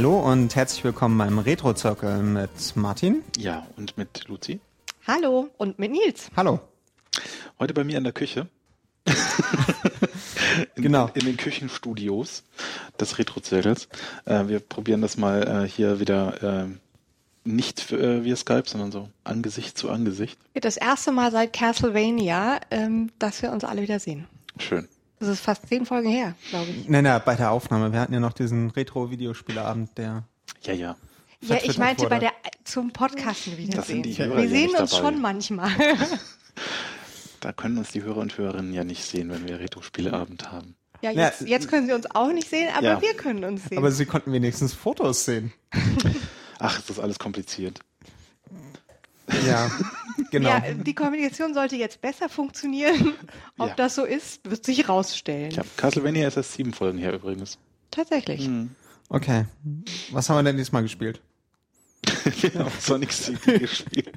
[0.00, 3.22] Hallo und herzlich willkommen beim Retro-Zirkel mit Martin.
[3.36, 4.58] Ja, und mit Luzi.
[5.06, 6.30] Hallo und mit Nils.
[6.34, 6.58] Hallo.
[7.58, 8.48] Heute bei mir in der Küche.
[10.74, 11.10] in, Genau.
[11.12, 12.44] In den Küchenstudios
[12.98, 13.90] des Retro-Zirkels.
[14.24, 16.68] Äh, wir probieren das mal äh, hier wieder äh,
[17.44, 20.38] nicht äh, via Skype, sondern so Angesicht zu Angesicht.
[20.54, 24.28] Das erste Mal seit Castlevania, ähm, dass wir uns alle wieder sehen.
[24.56, 24.88] Schön.
[25.20, 26.88] Das ist fast zehn Folgen her, glaube ich.
[26.88, 27.92] Nein, nein, bei der Aufnahme.
[27.92, 30.24] Wir hatten ja noch diesen Retro-Videospieleabend, der.
[30.62, 30.96] Ja, ja.
[31.42, 32.32] Ja, ich meinte bei der
[32.64, 34.04] zum Podcasten wiedersehen.
[34.04, 35.02] Wir ja sehen uns dabei.
[35.12, 35.70] schon manchmal.
[37.40, 40.76] Da können uns die Hörer und Hörerinnen ja nicht sehen, wenn wir Retro-Spieleabend haben.
[41.00, 43.00] ja, Ja, jetzt, jetzt können sie uns auch nicht sehen, aber Ja.
[43.00, 43.78] wir können uns sehen.
[43.78, 45.50] Aber sie konnten wenigstens Fotos sehen.
[46.58, 47.80] Ach, ist das alles kompliziert.
[49.46, 49.70] Ja,
[50.30, 50.48] genau.
[50.50, 53.14] Ja, die Kommunikation sollte jetzt besser funktionieren.
[53.58, 53.74] Ob Ja.
[53.74, 55.50] das so ist, wird sich rausstellen.
[55.52, 57.58] Ja, Castlevania ist erst sieben Folgen her übrigens.
[57.90, 58.44] Tatsächlich.
[58.46, 58.70] Hm.
[59.08, 59.44] Okay.
[60.12, 61.20] Was haben wir denn diesmal gespielt?
[62.40, 64.08] Wir haben Sonic CD gespielt.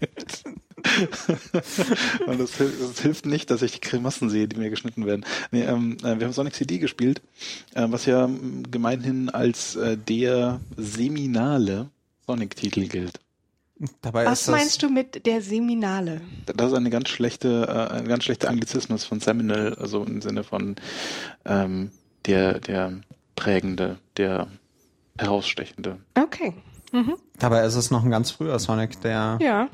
[2.25, 2.55] Und das
[3.01, 5.25] hilft nicht, dass ich die Grimassen sehe, die mir geschnitten werden.
[5.51, 7.21] Nee, ähm, äh, wir haben Sonic CD gespielt,
[7.73, 11.89] äh, was ja ähm, gemeinhin als äh, der seminale
[12.27, 13.19] Sonic-Titel gilt.
[14.01, 16.21] Dabei Was ist das, meinst du mit der Seminale?
[16.45, 20.43] Das ist eine ganz schlechte, äh, ein ganz schlechter Anglizismus von Seminal, also im Sinne
[20.43, 20.75] von
[21.45, 21.91] ähm,
[22.25, 22.93] der, der
[23.35, 24.47] prägende, der
[25.17, 25.97] herausstechende.
[26.15, 26.53] Okay.
[26.91, 27.15] Mhm.
[27.39, 29.67] Dabei ist es noch ein ganz früher Sonic, der Ja.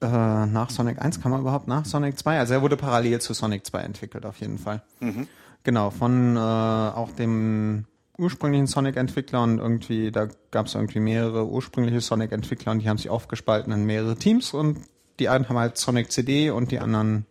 [0.00, 2.38] äh, nach Sonic 1 kam er überhaupt nach Sonic 2.
[2.38, 4.82] Also er wurde parallel zu Sonic 2 entwickelt, auf jeden Fall.
[5.00, 5.26] Mhm.
[5.62, 7.86] Genau, von äh, auch dem
[8.18, 13.10] ursprünglichen Sonic-Entwickler und irgendwie, da gab es irgendwie mehrere ursprüngliche Sonic-Entwickler und die haben sich
[13.10, 14.78] aufgespalten in mehrere Teams und
[15.18, 17.26] die einen haben halt Sonic CD und die anderen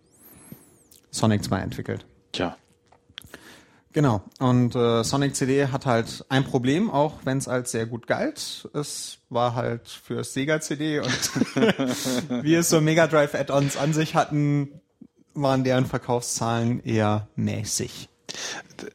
[1.11, 2.05] Sonic 2 entwickelt.
[2.31, 2.57] Tja,
[3.93, 4.23] Genau.
[4.39, 8.67] Und äh, Sonic CD hat halt ein Problem, auch wenn es als sehr gut galt.
[8.73, 11.05] Es war halt für Sega CD und
[12.43, 14.81] wie es so Mega Drive Add-ons an sich hatten,
[15.35, 18.09] waren deren Verkaufszahlen eher mäßig.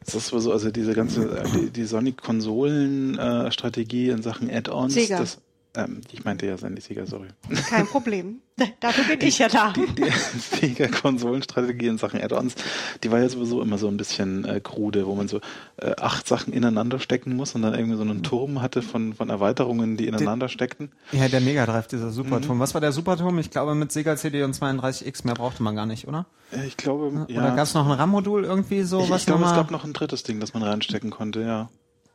[0.05, 4.95] Das ist so, also diese ganze, äh, die, die Sonic-Konsolen-Strategie in Sachen Add-ons.
[5.09, 5.39] Das,
[5.79, 7.29] ähm, ich meinte ja Sandy Sega, sorry.
[7.71, 8.41] Kein Problem.
[8.81, 9.73] Dafür bin ich ja da.
[9.73, 12.55] Die, die Sega-Konsolenstrategie in Sachen Add-ons,
[13.03, 15.41] die war ja sowieso immer so ein bisschen äh, krude, wo man so
[15.77, 19.31] äh, acht Sachen ineinander stecken muss und dann irgendwie so einen Turm hatte von, von
[19.31, 20.91] Erweiterungen, die ineinander steckten.
[21.13, 22.57] Ja, der Mega Drive, dieser Superturm.
[22.57, 22.61] Mhm.
[22.61, 23.39] Was war der Superturm?
[23.39, 26.27] Ich glaube mit Sega CD und 32X mehr brauchte man gar nicht, oder?
[26.53, 27.41] Äh, Ich glaube, ja.
[27.41, 29.01] Oder gab es noch ein RAM-Modul irgendwie so?
[29.01, 31.69] ich, was ich glaube, es gab noch ein drittes Ding, das man reinstecken konnte, ja.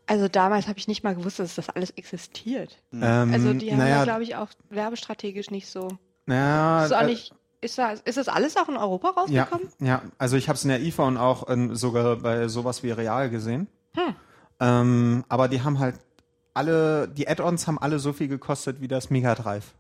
[0.05, 2.77] Also damals habe ich nicht mal gewusst, dass das alles existiert.
[2.93, 5.87] ähm, Also die haben ja, naja, glaube ich, auch werbestrategisch nicht so.
[6.25, 9.73] naja, Ist, auch äh, nicht, ist, da, ist das alles auch in Europa Ja, rausgekommen?
[9.79, 12.91] ja, also ich habe es in der IFA und auch in, sogar bei sowas wie
[12.91, 13.67] Real gesehen.
[13.95, 14.15] Hm.
[14.59, 15.95] Ähm, aber die haben halt
[16.53, 19.73] alle, die Add-ons haben alle so viel gekostet wie das Mega Drive.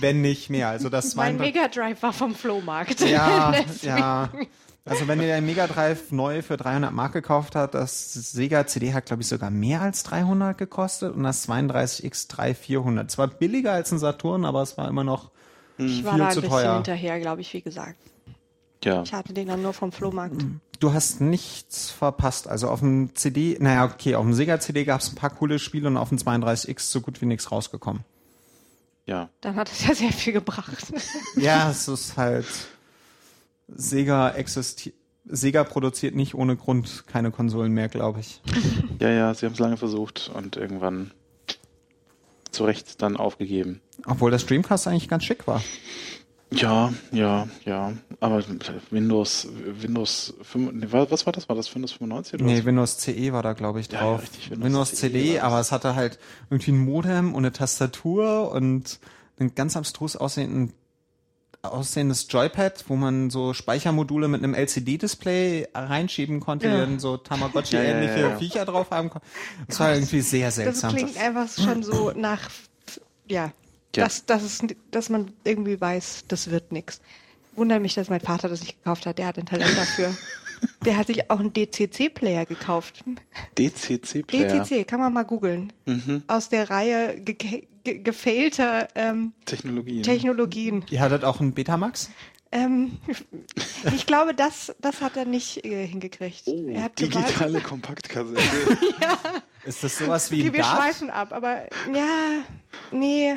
[0.00, 0.68] Wenn nicht mehr.
[0.68, 3.00] Also das Mein 32 Mega Drive war vom Flohmarkt.
[3.00, 3.96] Ja, Deswegen.
[3.98, 4.28] ja.
[4.84, 8.92] Also wenn ihr den Mega Drive neu für 300 Mark gekauft habt, das Sega CD
[8.94, 13.10] hat glaube ich sogar mehr als 300 gekostet und das 32X 3 400.
[13.10, 15.30] Zwar billiger als ein Saturn, aber es war immer noch
[15.76, 16.74] Ich war viel da ein zu bisschen teuer.
[16.74, 17.96] hinterher, glaube ich, wie gesagt.
[18.82, 19.02] Ja.
[19.02, 20.42] Ich hatte den dann nur vom Flohmarkt.
[20.78, 22.48] Du hast nichts verpasst.
[22.48, 25.58] Also auf dem CD, naja, okay, auf dem Sega CD gab es ein paar coole
[25.58, 28.02] Spiele und auf dem 32X so gut wie nichts rausgekommen.
[29.04, 29.28] Ja.
[29.42, 30.90] Dann hat es ja sehr viel gebracht.
[31.36, 32.46] Ja, es ist halt
[33.74, 34.94] Sega existiert.
[35.26, 38.40] Sega produziert nicht ohne Grund keine Konsolen mehr, glaube ich.
[38.98, 41.12] Ja, ja, sie haben es lange versucht und irgendwann
[42.50, 43.80] zu Recht dann aufgegeben.
[44.06, 45.62] Obwohl das Dreamcast eigentlich ganz schick war.
[46.52, 47.92] Ja, ja, ja.
[48.18, 48.42] Aber
[48.90, 49.46] Windows,
[49.80, 51.48] Windows 5, nee, wa- was war das?
[51.48, 52.64] War das Windows 95 oder Nee, was?
[52.64, 54.16] Windows CE war da, glaube ich, Ja, drauf.
[54.16, 55.42] ja, richtig, Windows Windows, CD, das.
[55.44, 56.18] aber es hatte halt
[56.50, 58.98] irgendwie ein Modem und eine Tastatur und
[59.38, 60.72] ein ganz abstrus aussehenden
[61.62, 66.74] aussehendes Joypad, wo man so Speichermodule mit einem LCD-Display reinschieben konnte, Ja.
[66.74, 68.36] die dann so Tamagotchi-ähnliche Ja, ja.
[68.38, 69.26] Viecher drauf haben konnten.
[69.68, 70.94] Das war irgendwie sehr Das seltsam.
[70.94, 72.50] klingt einfach schon so nach,
[73.28, 74.04] ja, Ja.
[74.04, 74.60] Dass, dass, es,
[74.90, 77.00] dass man irgendwie weiß, das wird nix.
[77.56, 79.18] Wundert mich, dass mein Vater das nicht gekauft hat.
[79.18, 80.14] Der hat ein Talent dafür.
[80.84, 83.02] Der hat sich auch einen DCC-Player gekauft.
[83.58, 84.62] DCC-Player.
[84.62, 85.72] DCC, kann man mal googeln.
[85.86, 86.22] Mhm.
[86.26, 90.02] Aus der Reihe ge ge gefailter ähm, Technologien.
[90.02, 90.84] Technologien.
[90.90, 92.10] Ihr hattet auch einen Betamax?
[92.52, 92.98] Ähm,
[93.94, 96.42] ich glaube, das, das hat er nicht äh, hingekriegt.
[96.46, 98.40] oh, er hat gewalt- digitale Kompaktkassette.
[99.64, 100.76] Ist das sowas wie Okay, ein wir DAT?
[100.76, 102.42] schweifen ab, aber ja,
[102.90, 103.34] nee.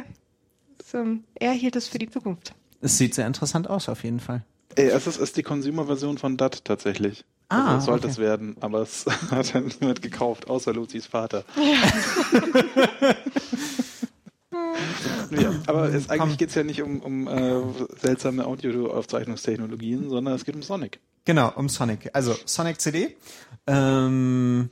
[0.84, 1.06] So,
[1.36, 2.54] er hielt es für die Zukunft.
[2.82, 4.44] Es sieht sehr interessant aus, auf jeden Fall.
[4.76, 7.24] Ey, es ist, ist die Consumer-Version von DAT tatsächlich.
[7.50, 8.12] Also Ah, es sollte okay.
[8.14, 11.44] es werden, aber es hat dann niemand gekauft, außer Luzis Vater.
[11.56, 13.14] ja,
[15.68, 17.62] aber es, eigentlich geht es ja nicht um, um äh,
[18.00, 21.00] seltsame Audioaufzeichnungstechnologien, sondern es geht um Sonic.
[21.26, 22.10] Genau, um Sonic.
[22.14, 23.16] Also Sonic CD
[23.68, 24.70] ähm,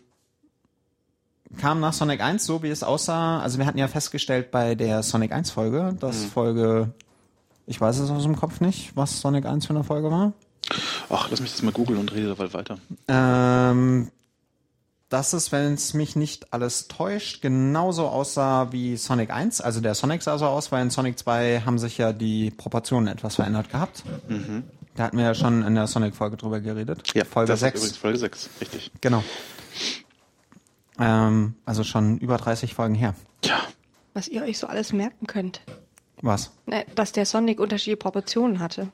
[1.58, 3.40] kam nach Sonic 1 so, wie es aussah.
[3.40, 6.94] Also wir hatten ja festgestellt bei der Sonic 1 Folge, dass Folge,
[7.68, 10.34] ich weiß es aus dem Kopf nicht, was Sonic 1 für eine Folge war.
[11.10, 12.78] Ach, lass mich das mal googeln und rede dabei weiter.
[13.08, 14.12] Ähm,
[15.12, 19.60] dass es, wenn es mich nicht alles täuscht, genauso aussah wie Sonic 1.
[19.60, 23.08] Also der Sonic sah so aus, weil in Sonic 2 haben sich ja die Proportionen
[23.08, 24.04] etwas verändert gehabt.
[24.96, 27.14] Da hatten wir ja schon in der Sonic-Folge drüber geredet.
[27.14, 27.80] Ja, Folge das ist 6.
[27.80, 28.92] übrigens Folge 6, richtig.
[29.02, 29.22] Genau.
[30.98, 33.14] Ähm, also schon über 30 Folgen her.
[33.44, 33.60] Ja,
[34.14, 35.60] Was ihr euch so alles merken könnt.
[36.22, 36.52] Was?
[36.68, 38.88] Ne, Dass der Sonic unterschiedliche Proportionen hatte.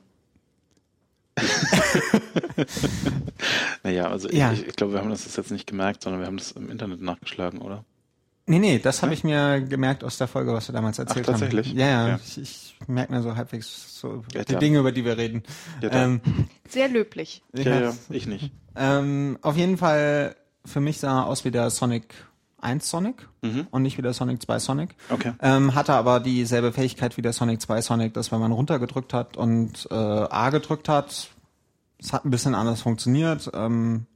[3.82, 4.52] naja, also Ja.
[4.52, 7.02] ich, ich glaube, wir haben das jetzt nicht gemerkt, sondern wir haben das im Internet
[7.02, 7.84] nachgeschlagen, oder?
[8.46, 11.68] Nee, nee, das habe ich mir gemerkt aus der Folge, was wir damals erzählt tatsächlich?
[11.70, 11.78] haben.
[11.78, 12.08] Ja, ja.
[12.08, 12.20] Ja.
[12.24, 14.56] Ich, ich merke mir so halbwegs so Ja, die.
[14.56, 15.42] Dinge, über die wir reden.
[15.82, 16.22] Ähm,
[16.66, 17.42] Sehr löblich.
[17.52, 18.50] Ja, ja, ich nicht.
[18.74, 22.14] Ähm, auf jeden Fall, für mich sah er aus wie der Sonic
[22.60, 23.28] 1 Sonic
[23.70, 24.96] und nicht wie der Sonic 2 Sonic.
[25.10, 25.32] Okay.
[25.40, 29.36] Ähm, hatte aber dieselbe Fähigkeit wie der Sonic 2 Sonic, dass wenn man runtergedrückt hat
[29.36, 31.28] und äh, A gedrückt hat,
[32.00, 34.06] es hat ein bisschen anders funktioniert, ähm,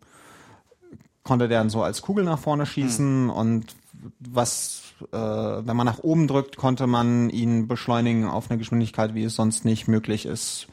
[1.23, 3.77] konnte der dann so als Kugel nach vorne schießen und
[4.19, 9.25] was, äh, wenn man nach oben drückt, konnte man ihn beschleunigen auf eine Geschwindigkeit, wie
[9.25, 10.67] es sonst nicht möglich ist.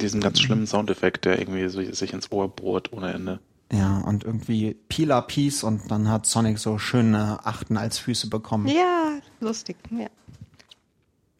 [0.00, 3.40] Diesen ganz schlimmen Soundeffekt, der irgendwie so, sich ins Ohr bohrt ohne Ende.
[3.72, 8.68] Ja, und irgendwie Peeler Piece und dann hat Sonic so schöne Achten als Füße bekommen.
[8.68, 9.76] Ja, lustig.
[9.90, 10.06] Ja.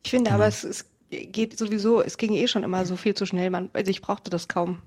[0.02, 3.26] Ich finde aber, es, es geht sowieso, es ging eh schon immer so viel zu
[3.26, 3.50] schnell.
[3.50, 4.78] Man, also ich brauchte das kaum.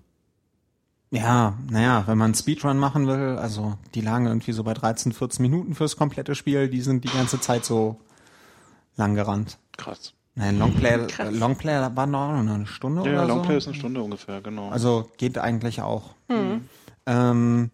[1.11, 5.41] Ja, naja, wenn man Speedrun machen will, also die lagen irgendwie so bei 13, 14
[5.41, 7.99] Minuten fürs komplette Spiel, die sind die ganze Zeit so
[8.95, 9.57] lang gerannt.
[9.77, 10.13] Krass.
[10.35, 11.33] Nein, Longplay, Krass.
[11.33, 13.27] äh, Longplay war noch eine Stunde Ja, oder so.
[13.33, 14.69] Longplay ist eine Stunde ungefähr, genau.
[14.69, 16.13] Also geht eigentlich auch.
[17.09, 17.71] Ähm,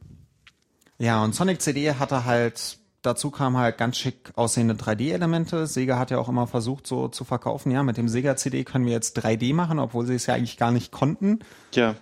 [0.98, 5.68] ja, und Sonic CD hatte halt, dazu kam halt ganz schick aussehende 3D-Elemente.
[5.68, 8.86] Sega hat ja auch immer versucht, so zu verkaufen, ja, mit dem Sega CD können
[8.86, 11.40] wir jetzt 3D machen, obwohl sie es ja eigentlich gar nicht konnten.
[11.74, 11.96] ja,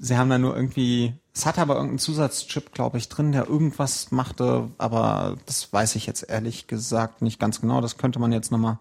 [0.00, 4.12] Sie haben da nur irgendwie, es hatte aber irgendeinen Zusatzchip, glaube ich, drin, der irgendwas
[4.12, 7.80] machte, aber das weiß ich jetzt ehrlich gesagt nicht ganz genau.
[7.80, 8.78] Das könnte man jetzt nochmal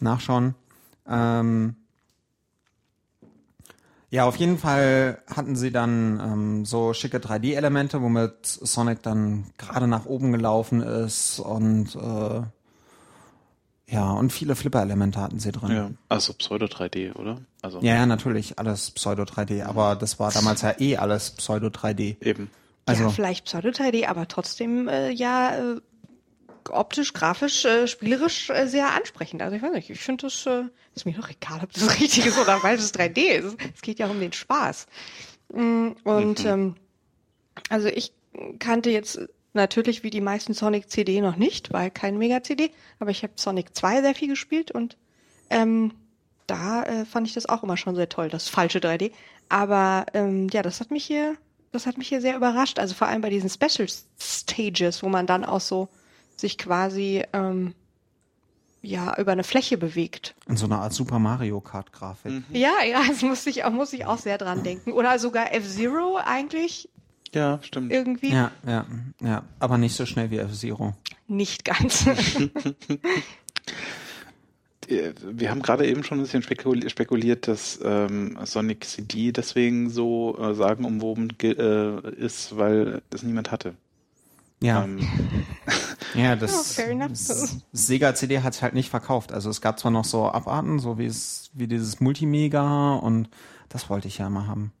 [0.00, 0.54] nachschauen.
[1.06, 1.76] Ähm
[4.10, 9.88] ja, auf jeden Fall hatten sie dann ähm, so schicke 3D-Elemente, womit Sonic dann gerade
[9.88, 12.42] nach oben gelaufen ist und äh,
[13.88, 15.70] ja, und viele Flipper-Elemente hatten sie drin.
[15.70, 15.90] ja.
[16.08, 17.38] Also Pseudo 3D, oder?
[17.62, 21.68] Also Ja, ja, natürlich, alles Pseudo 3D, aber das war damals ja eh alles Pseudo
[21.68, 22.16] 3D.
[22.24, 22.50] eben.
[22.86, 25.80] Also, ja, vielleicht Pseudo-3D, aber trotzdem äh, ja äh,
[26.70, 29.42] optisch, grafisch, äh, spielerisch äh, sehr ansprechend.
[29.42, 30.64] Also ich weiß nicht, ich finde das, äh,
[30.94, 33.56] ist mir doch egal, ob das richtiges oder falsches 3D ist.
[33.74, 34.86] Es geht ja um den Spaß.
[35.52, 36.76] Mm, Und ähm,
[37.68, 38.12] also ich
[38.58, 39.20] kannte jetzt
[39.54, 43.32] natürlich wie die meisten Sonic CD noch nicht, weil kein Mega CD, aber ich habe
[43.36, 44.96] Sonic 2 sehr viel gespielt und
[45.50, 45.92] ähm,
[46.46, 49.10] da äh, fand ich das auch immer schon sehr toll, das falsche 3D.
[49.48, 51.36] Aber ähm, ja, das hat mich hier,
[51.72, 52.78] das hat mich hier sehr überrascht.
[52.78, 53.88] Also vor allem bei diesen Special
[54.20, 55.88] Stages, wo man dann auch so
[56.36, 57.74] sich quasi ähm,
[58.82, 60.34] ja über eine Fläche bewegt.
[60.48, 62.32] in so einer Art Super Mario Kart Grafik.
[62.32, 62.44] Mhm.
[62.52, 64.92] Ja, ja, das muss ich auch, muss ich auch sehr dran denken.
[64.92, 66.88] Oder sogar F-Zero eigentlich
[67.32, 67.90] Ja, stimmt.
[67.90, 68.84] irgendwie Ja, ja,
[69.20, 70.94] ja, aber nicht so schnell wie F-Zero.
[71.26, 72.06] nicht ganz.
[74.88, 79.90] Äh, Wir haben gerade eben schon ein bisschen spekul- spekuliert, dass ähm, Sonic CD deswegen
[79.90, 83.74] so äh, sagenumwoben ge- äh, ist, weil das niemand hatte.
[84.62, 85.00] Ja, Ähm,
[86.16, 87.12] ja, das Ja, fair enough.
[87.12, 89.32] S- Sega CD hat es halt nicht verkauft.
[89.32, 93.28] Also es gab zwar noch so Abarten, so wie es wie dieses Multimega und
[93.68, 94.72] das wollte ich ja immer haben.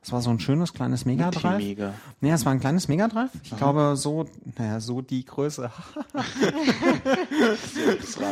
[0.00, 1.42] Das war so ein schönes kleines Mega Drive.
[1.54, 1.92] Multimega.
[2.20, 3.30] Nee, es war ein kleines Mega Drive.
[3.42, 4.26] Ich glaube so,
[4.56, 5.70] naja, so die Größe.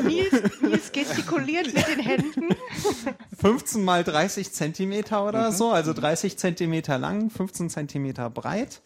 [0.05, 2.49] Nils, Nils gestikuliert mit den Händen.
[3.39, 5.29] 15 mal 30 Zentimeter Mhm.
[5.29, 8.81] oder so, also 30 Zentimeter lang, 15 Zentimeter breit.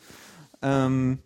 [0.62, 1.18] Ähm,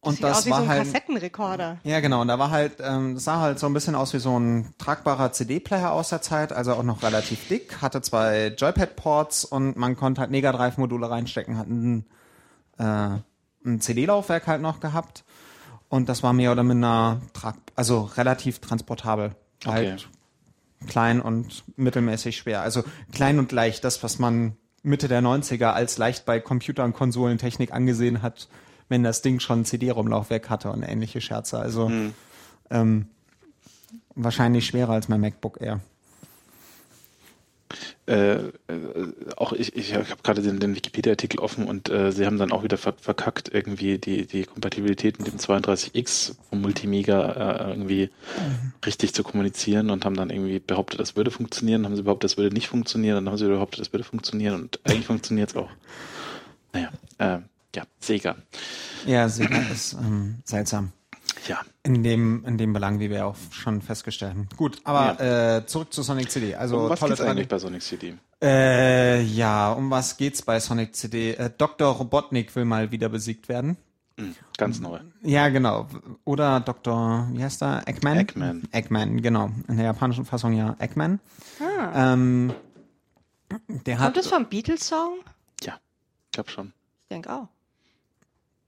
[0.00, 0.84] und Sieht das aus wie war so ein halt.
[0.84, 1.78] Kassettenrekorder.
[1.82, 2.20] Ja, genau.
[2.20, 4.72] Und da war halt, ähm, das sah halt so ein bisschen aus wie so ein
[4.78, 9.96] tragbarer CD-Player aus der Zeit, also auch noch relativ dick, hatte zwei Joypad-Ports und man
[9.96, 12.06] konnte halt Mega Drive-Module reinstecken, hat ein,
[12.78, 13.18] äh,
[13.64, 15.24] ein CD-Laufwerk halt noch gehabt.
[15.88, 19.34] Und das war mehr oder minder trag also relativ transportabel.
[19.64, 20.08] Halt
[20.86, 22.60] klein und mittelmäßig schwer.
[22.60, 26.92] Also klein und leicht, das, was man Mitte der 90er als leicht bei Computer- und
[26.92, 28.48] Konsolentechnik angesehen hat,
[28.88, 31.58] wenn das Ding schon CD-ROM-Laufwerk hatte und ähnliche Scherze.
[31.58, 31.90] Also
[32.70, 33.06] ähm,
[34.14, 35.80] wahrscheinlich schwerer als mein MacBook Air.
[38.06, 38.50] Äh, äh,
[39.36, 42.62] auch ich, ich habe gerade den, den Wikipedia-Artikel offen und äh, sie haben dann auch
[42.62, 48.08] wieder ver verkackt, irgendwie die, die Kompatibilität mit dem 32X vom Multimedia äh, irgendwie
[48.86, 52.38] richtig zu kommunizieren und haben dann irgendwie behauptet, das würde funktionieren, haben sie behauptet, das
[52.38, 55.70] würde nicht funktionieren, dann haben sie behauptet, das würde funktionieren und eigentlich funktioniert es auch.
[56.72, 57.40] Naja, äh,
[57.74, 58.36] ja, Sega.
[59.06, 60.92] Ja, Sega ist ähm, seltsam.
[61.46, 61.60] Ja.
[61.82, 64.48] In dem, in dem Belang, wie wir auch schon festgestellt haben.
[64.56, 65.20] Gut, aber
[65.58, 66.54] äh, zurück zu Sonic CD.
[66.54, 68.14] Also Um was tolle geht's eigentlich Tradi- bei Sonic CD?
[68.42, 71.34] Äh, ja, um was geht's bei Sonic CD?
[71.34, 71.88] Äh, Dr.
[71.92, 73.76] Robotnik will mal wieder besiegt werden.
[74.18, 74.98] Hm, ganz neu.
[75.22, 75.86] Ja, genau.
[76.24, 77.28] Oder Dr.
[77.32, 77.86] wie heißt er?
[77.86, 78.18] Eggman?
[78.18, 78.68] Eggman.
[78.72, 79.50] Eggman, genau.
[79.68, 81.20] In der japanischen Fassung ja Eggman.
[81.60, 82.14] Ah.
[82.14, 82.52] Ähm,
[83.86, 84.06] der hat.
[84.06, 85.20] Kommt das vom Beatles-Song?
[85.62, 85.78] Ja,
[86.26, 86.72] ich glaube schon.
[87.02, 87.48] Ich denke auch.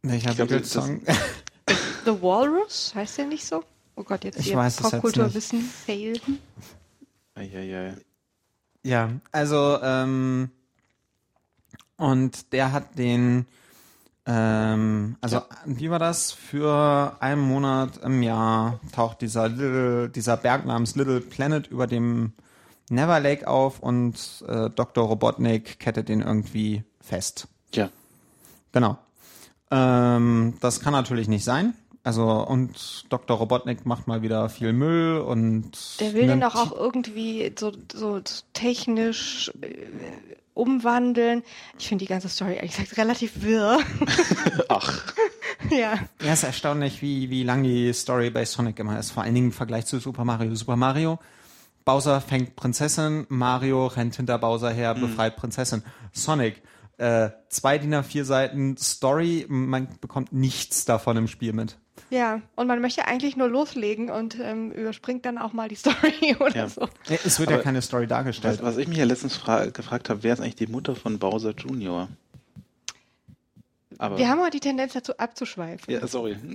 [0.03, 1.03] Welcher Beatles-Song?
[2.05, 3.63] The Walrus, heißt der nicht so?
[3.97, 6.19] Oh Gott, jetzt Ich weiß Popkulturwissen fail.
[7.35, 7.95] Eieiei.
[8.83, 10.51] Ja, also ähm,
[11.97, 13.47] und der hat den
[14.27, 16.33] ähm, also wie war das?
[16.33, 22.33] Für einen Monat im Jahr taucht dieser Little, dieser Berg namens Little Planet über dem
[22.89, 25.07] Never Lake auf und äh, Dr.
[25.07, 27.49] Robotnik kettet den irgendwie fest.
[27.75, 27.91] Ja,
[28.73, 28.99] Genau.
[29.71, 31.75] Ähm, das kann natürlich nicht sein.
[32.03, 33.37] Also und Dr.
[33.37, 38.21] Robotnik macht mal wieder viel Müll und Der will den doch auch irgendwie so, so
[38.55, 39.87] technisch äh,
[40.55, 41.43] umwandeln.
[41.79, 43.81] Ich finde die ganze Story ehrlich gesagt relativ wirr.
[44.69, 45.13] ach,
[45.71, 45.99] ja.
[46.23, 49.11] Ja, ist erstaunlich, wie, wie lang die Story bei Sonic immer ist.
[49.11, 50.55] Vor allen Dingen im Vergleich zu Super Mario.
[50.55, 51.19] Super Mario,
[51.85, 55.83] Bowser fängt Prinzessin, Mario rennt hinter Bowser her, befreit Prinzessin.
[56.13, 56.63] Sonic,
[57.01, 61.77] äh, zwei DIN A4 Seiten Story, man bekommt nichts davon im Spiel mit.
[62.11, 66.37] Ja, und man möchte eigentlich nur loslegen und ähm, überspringt dann auch mal die Story
[66.41, 66.69] oder Ja.
[66.69, 66.83] so.
[67.09, 68.59] Äh, Es wird ja Aber- keine Story dargestellt.
[68.63, 71.19] was, was ich mich ja letztens fra gefragt habe, wer ist eigentlich die Mutter von
[71.19, 72.09] Bowser Jr.?
[73.99, 75.93] Aber, Wir haben aber die Tendenz dazu abzuschweifen.
[75.93, 76.37] ja, sorry.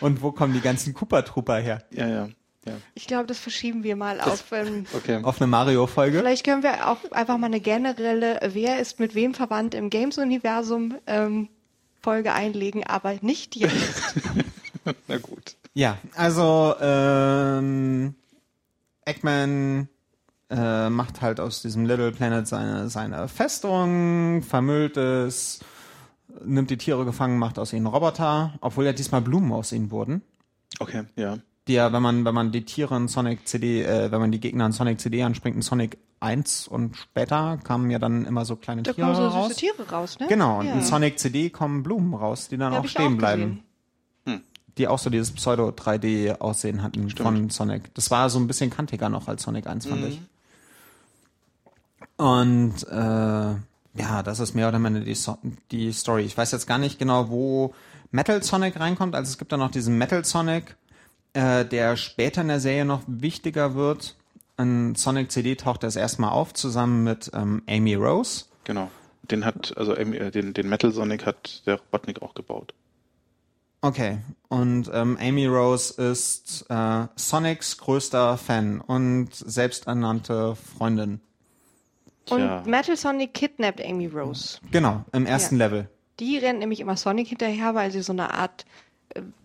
[0.00, 1.82] Und wo kommen die ganzen Koopa-Trooper her?
[1.90, 2.28] ja, ja,
[2.66, 2.72] ja.
[2.94, 4.44] Ich glaube, das verschieben wir mal auf.
[4.52, 5.20] Ähm, Okay.
[5.22, 6.18] Auf eine Mario-Folge?
[6.18, 10.94] vielleicht können wir auch einfach mal eine generelle Wer ist mit wem verwandt im Games-Universum
[11.06, 11.48] ähm,
[12.00, 14.14] Folge einlegen, aber nicht jetzt.
[15.08, 15.56] Na gut.
[15.72, 18.14] Ja, also ähm,
[19.04, 19.88] Eggman
[20.50, 25.60] äh, macht halt aus diesem Little Planet seine, seine Festung, vermüllt es,
[26.44, 30.22] nimmt die Tiere gefangen, macht aus ihnen Roboter, obwohl ja diesmal Blumen aus ihnen wurden.
[30.78, 31.38] Okay, ja.
[31.66, 34.40] Die ja, wenn man, wenn man die Tiere in Sonic CD, äh, wenn man die
[34.40, 38.56] Gegner in Sonic CD anspringt, in Sonic 1 und später kamen ja dann immer so
[38.56, 39.48] kleine Da Tiere kommen so raus.
[39.48, 40.26] süße Tiere raus, ne?
[40.28, 40.74] Genau, und ja.
[40.74, 43.62] in Sonic CD kommen Blumen raus, die dann Ja, auch stehen auch bleiben.
[44.24, 44.42] gesehen.
[44.76, 47.94] Die auch so dieses Pseudo-3D-Aussehen hatten von Sonic.
[47.94, 50.20] Das war so ein bisschen kantiger noch als Sonic 1, fand ich.
[52.16, 55.38] Und äh, ja, das ist mehr oder minder die, so
[55.70, 56.22] die Story.
[56.24, 57.74] Ich weiß jetzt gar nicht genau, wo
[58.10, 59.14] Metal Sonic reinkommt.
[59.14, 60.76] Also es gibt da noch diesen Metal Sonic,
[61.34, 64.16] äh, der später in der Serie noch wichtiger wird.
[64.56, 68.46] In Sonic CD taucht er das erstmal auf, zusammen mit ähm, Amy Rose.
[68.64, 68.90] Genau.
[69.30, 72.72] Den hat, also äh, den, den Metal Sonic hat der Robotnik auch gebaut.
[73.80, 81.20] Okay, und ähm, Amy Rose ist äh, Sonics größter Fan und selbsternannte Freundin.
[82.24, 82.58] Tja.
[82.58, 84.58] Und Metal Sonic kidnappt Amy Rose.
[84.70, 85.66] Genau, im ersten Ja.
[85.66, 85.90] Level.
[86.18, 88.64] Die rennt nämlich immer Sonic hinterher, weil sie so eine Art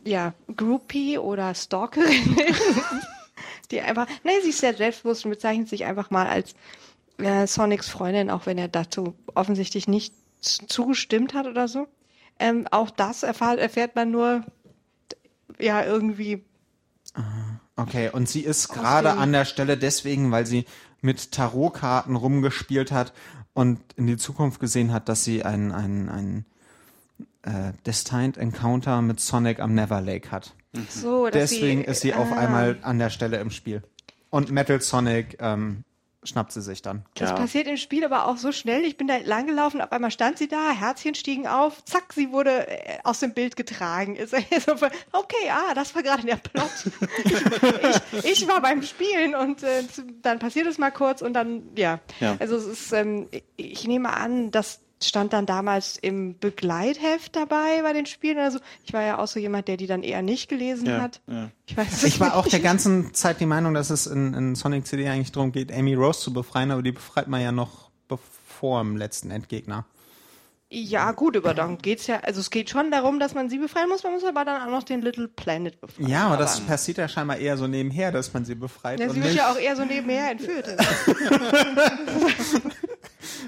[0.03, 2.37] ja, Groupie oder Stalkerin
[3.71, 6.55] die einfach, ne, sie ist sehr selbstbewusst und bezeichnet sich einfach mal als
[7.17, 11.87] äh, Sonics Freundin, auch wenn er dazu offensichtlich nicht zugestimmt hat oder so.
[12.39, 14.43] Ähm, auch das erfahrt, erfährt man nur
[15.59, 16.43] ja irgendwie
[17.75, 20.65] Okay, und sie ist gerade an der Stelle deswegen, weil sie
[21.01, 23.13] mit Tarotkarten rumgespielt hat
[23.53, 26.45] und in die Zukunft gesehen hat, dass sie ein, ein, ein
[27.43, 30.53] äh, Destined Encounter mit Sonic am Never Lake hat.
[30.89, 31.29] so.
[31.29, 33.83] Deswegen sie, ist sie auf ah, einmal an der Stelle im Spiel.
[34.29, 35.83] Und Metal Sonic ähm,
[36.23, 37.05] schnappt sie sich dann.
[37.15, 37.35] Das Ja.
[37.35, 38.83] passiert im Spiel aber auch so schnell.
[38.83, 42.31] Ich bin da lang gelaufen, auf einmal stand sie da, Herzchen stiegen auf, zack, sie
[42.31, 44.17] wurde äh, aus dem Bild getragen.
[45.11, 46.69] Okay, ah, das war gerade der Plot.
[48.23, 49.83] ich, ich war beim Spielen und äh,
[50.21, 51.99] dann passiert es mal kurz und dann, ja.
[52.19, 52.35] Ja.
[52.39, 57.93] Also es ist, ähm, ich nehme an, dass stand dann damals im Begleitheft dabei bei
[57.93, 58.59] den Spielen oder so.
[58.85, 61.21] Ich war ja auch so jemand, der die dann eher nicht gelesen Ja, hat.
[61.27, 61.49] ja.
[61.65, 64.87] Ich weiß Ich war auch der ganzen Zeit die Meinung, dass es in, in Sonic
[64.87, 68.81] CD eigentlich darum geht, Amy Rose zu befreien, aber die befreit man ja noch bevor
[68.81, 69.85] dem letzten Endgegner.
[70.71, 73.89] Ja, gut, aber dann geht's ja, also es geht schon darum, dass man sie befreien
[73.89, 76.07] muss, man muss aber dann auch noch den Little Planet befreien.
[76.09, 78.99] Ja, aber das passiert ja scheinbar eher so nebenher, dass man sie befreit.
[78.99, 80.67] ja, und sie wird nicht, ja auch eher so nebenher entführt.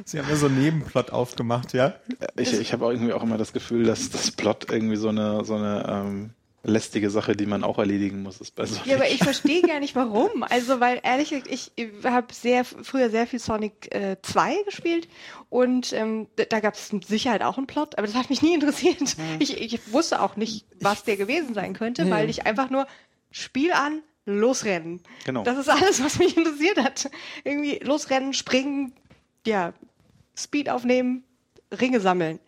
[0.05, 1.95] sie haben ja so einen Nebenplot aufgemacht, ja?
[2.37, 5.43] Ich, ich habe auch irgendwie auch immer das Gefühl, dass das Plot irgendwie so eine,
[5.45, 6.29] so eine ähm,
[6.63, 8.85] lästige Sache, die man auch erledigen muss, ist bei Sonic.
[8.85, 10.43] Ja, aber ich verstehe gar nicht warum.
[10.43, 11.71] Also, weil ehrlich gesagt, ich
[12.03, 15.07] habe sehr früher sehr viel Sonic äh, 2 gespielt
[15.49, 18.53] und ähm, da gab es mit Sicherheit auch einen Plot, aber das hat mich nie
[18.53, 19.15] interessiert.
[19.39, 22.85] Ich, ich wusste auch nicht, was der gewesen sein könnte, weil ich einfach nur
[23.31, 25.01] Spiel an, losrennen.
[25.25, 25.43] Genau.
[25.43, 27.09] Das ist alles, was mich interessiert hat.
[27.43, 28.93] Irgendwie losrennen, springen,
[29.45, 29.73] ja,
[30.35, 31.23] Speed aufnehmen,
[31.79, 32.39] Ringe sammeln.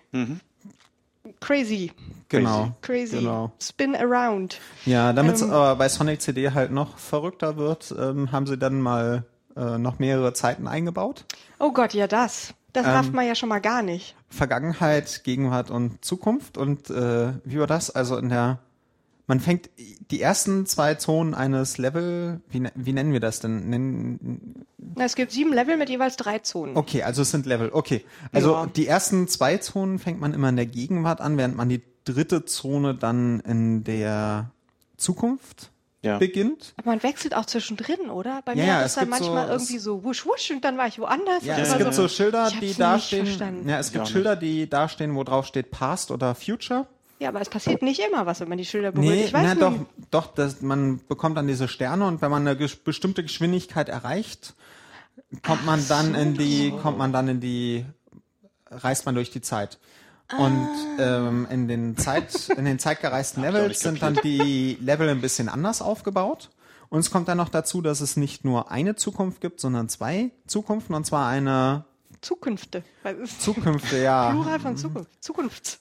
[1.40, 1.92] Crazy.
[2.30, 2.76] Genau.
[2.82, 3.18] Crazy.
[3.20, 3.52] Genau.
[3.62, 4.60] Spin around.
[4.86, 5.52] Ja, damit es Ähm.
[5.52, 9.24] aber bei Sonic CD halt noch verrückter wird, ähm, haben sie dann mal
[9.56, 11.26] äh, noch mehrere Zeiten eingebaut.
[11.60, 12.54] Oh Gott, ja das.
[12.74, 14.16] Das rafft man ja schon mal gar nicht.
[14.30, 16.58] Vergangenheit, Gegenwart und Zukunft.
[16.58, 17.92] Und äh, wie war das?
[17.92, 18.60] Also in der
[19.28, 19.70] man fängt
[20.12, 23.70] die ersten zwei Zonen eines Level, wie, ne- wie nennen wir das denn?
[23.70, 24.66] Nennen,
[24.98, 26.76] es gibt sieben Level mit jeweils drei Zonen.
[26.78, 27.70] okay, also es sind Level.
[27.74, 28.06] Okay.
[28.32, 28.66] Also Ja.
[28.68, 32.46] die ersten zwei Zonen fängt man immer in der Gegenwart an, während man die dritte
[32.46, 34.52] Zone dann in der
[34.98, 35.70] Zukunft
[36.02, 36.18] Ja.
[36.18, 36.74] beginnt.
[36.78, 38.42] Aber man wechselt auch zwischendrin, oder?
[38.44, 40.88] Bei Ja, mir ja, es dann manchmal so- irgendwie so wusch wusch und dann war
[40.88, 41.44] ich woanders.
[41.46, 43.68] Ja, es gibt so Schilder, die dastehen.
[43.68, 46.88] Ja, es gibt Schilder, die dastehen, wo drauf steht Past oder Future.
[47.20, 49.10] Ja, aber es passiert nicht immer was, wenn man die Schilder berührt.
[49.16, 49.82] Nee, ich weiß na, nicht.
[50.12, 53.88] doch, doch, das, man bekommt dann diese Sterne und wenn man eine ges- bestimmte Geschwindigkeit
[53.88, 54.56] erreicht,
[55.42, 57.86] kommt man dann in die, kommt man dann in die,
[58.70, 59.80] reist man durch die Zeit.
[60.38, 60.70] Und
[61.00, 65.82] ähm, in den Zeit, in den zeitgereisten Levels sind dann die Level ein bisschen anders
[65.82, 66.50] aufgebaut.
[66.90, 70.32] Und es kommt dann noch dazu, dass es nicht nur eine Zukunft gibt, sondern zwei
[70.48, 71.86] Zukunften und zwar eine
[72.22, 72.84] Zukünfte.
[73.02, 74.32] Was ist Zukünfte, ja.
[74.32, 75.10] Plural von Zukunft.
[75.24, 75.80] Zukunfts.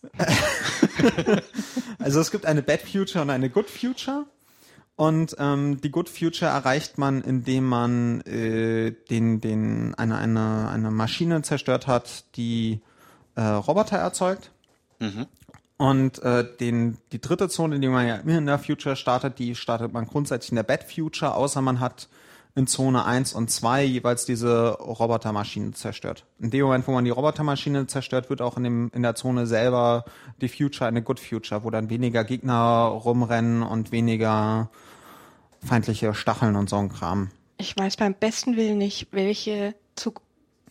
[1.99, 4.27] Also es gibt eine Bad Future und eine Good Future.
[4.97, 10.91] Und ähm, die Good Future erreicht man, indem man äh, den, den, eine, eine, eine
[10.91, 12.81] Maschine zerstört hat, die
[13.35, 14.51] äh, Roboter erzeugt.
[15.79, 19.55] Und äh, den, die dritte Zone, die man ja immer in der Future startet, die
[19.55, 22.09] startet man grundsätzlich in der Bad Future, außer man hat
[22.55, 26.27] in Zone 1 und 2 jeweils diese Robotermaschine zerstört.
[26.39, 29.47] In dem Moment, wo man die Robotermaschine zerstört, wird auch in, dem, in der Zone
[29.47, 30.05] selber
[30.41, 34.69] die Future eine Good Future, wo dann weniger Gegner rumrennen und weniger
[35.65, 37.31] feindliche Stacheln und so ein Kram.
[37.57, 40.21] Ich weiß beim besten Willen nicht, welche Zuk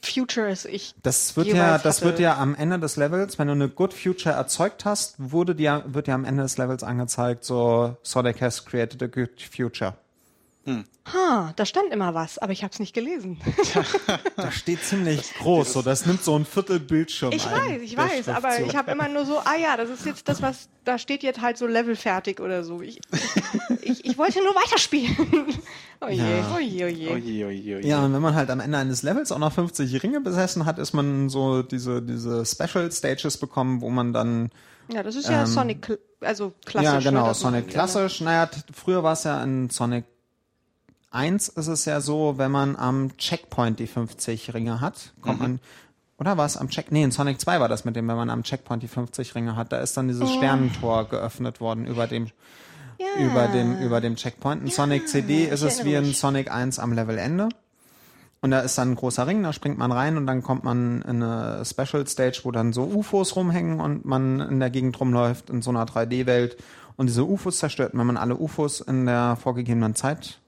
[0.03, 0.95] Futures ich.
[1.03, 2.05] Das wird ja, das hatte.
[2.05, 5.83] wird ja am Ende des Levels, wenn du eine Good Future erzeugt hast, wurde dir,
[5.85, 9.95] wird dir am Ende des Levels angezeigt, so Sonic has created a good future.
[11.11, 13.39] Ha, da stand immer was, aber ich habe es nicht gelesen.
[14.35, 17.53] Das steht ziemlich groß, so das nimmt so ein Viertel Bildschirm Ich ein.
[17.53, 20.41] weiß, ich weiß, aber ich habe immer nur so, ah ja, das ist jetzt das,
[20.41, 22.81] was, da steht jetzt halt so Level fertig oder so.
[22.81, 22.99] Ich,
[23.81, 25.15] ich, ich wollte nur weiterspielen.
[26.03, 26.55] Oh je, Ja.
[26.55, 27.09] oh je, oh je.
[27.11, 27.85] Oje, oje, oje.
[27.87, 30.79] Ja, und wenn man halt am Ende eines Levels auch noch 50 Ringe besessen hat,
[30.79, 34.49] ist man so diese, diese Special Stages bekommen, wo man dann
[34.91, 36.91] Ja, das ist ja Ähm, Sonic, also klassisch.
[36.91, 38.19] ja, genau, ne, dass man- Sonic klassisch.
[38.21, 40.05] Naja, früher war es ja in Sonic
[41.11, 45.41] 1 ist es ja so, wenn man am Checkpoint die 50 Ringe hat, kommt Mhm.
[45.43, 45.59] man,
[46.17, 48.29] oder war es am Check, nee, in Sonic 2 war das mit dem, wenn man
[48.29, 50.37] am Checkpoint die 50 Ringe hat, da ist dann dieses Oh.
[50.37, 52.27] Sternentor geöffnet worden über dem,
[52.99, 53.25] Ja.
[53.25, 54.61] über dem, über dem Checkpoint.
[54.63, 56.13] In Sonic CD ist es wie in.
[56.13, 57.49] Sonic 1 am Levelende.
[58.43, 61.01] Und da ist dann ein großer Ring, da springt man rein und dann kommt man
[61.03, 65.51] in eine Special Stage, wo dann so UFOs rumhängen und man in der Gegend rumläuft
[65.51, 66.57] in so einer 3D-Welt
[66.95, 67.91] und diese UFOs zerstört.
[67.93, 70.39] Wenn man alle UFOs in der vorgegebenen Zeit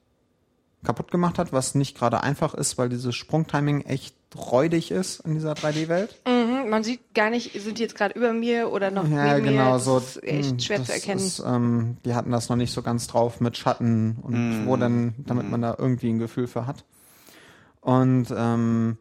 [0.83, 5.33] kaputt gemacht hat, was nicht gerade einfach ist, weil dieses Sprungtiming echt räudig ist in
[5.35, 6.15] dieser 3D-Welt.
[6.27, 9.47] Mhm, man sieht gar nicht, sind die jetzt gerade über mir oder noch Ja, neben
[9.47, 9.71] genau, mir.
[9.73, 9.97] Das so.
[9.97, 11.19] ist echt mh, schwer das zu erkennen.
[11.19, 15.13] Ist, ähm, die hatten das noch nicht so ganz drauf mit Schatten und wo dann,
[15.19, 16.83] damit man da irgendwie ein Gefühl für hat.
[17.81, 18.97] Und ähm,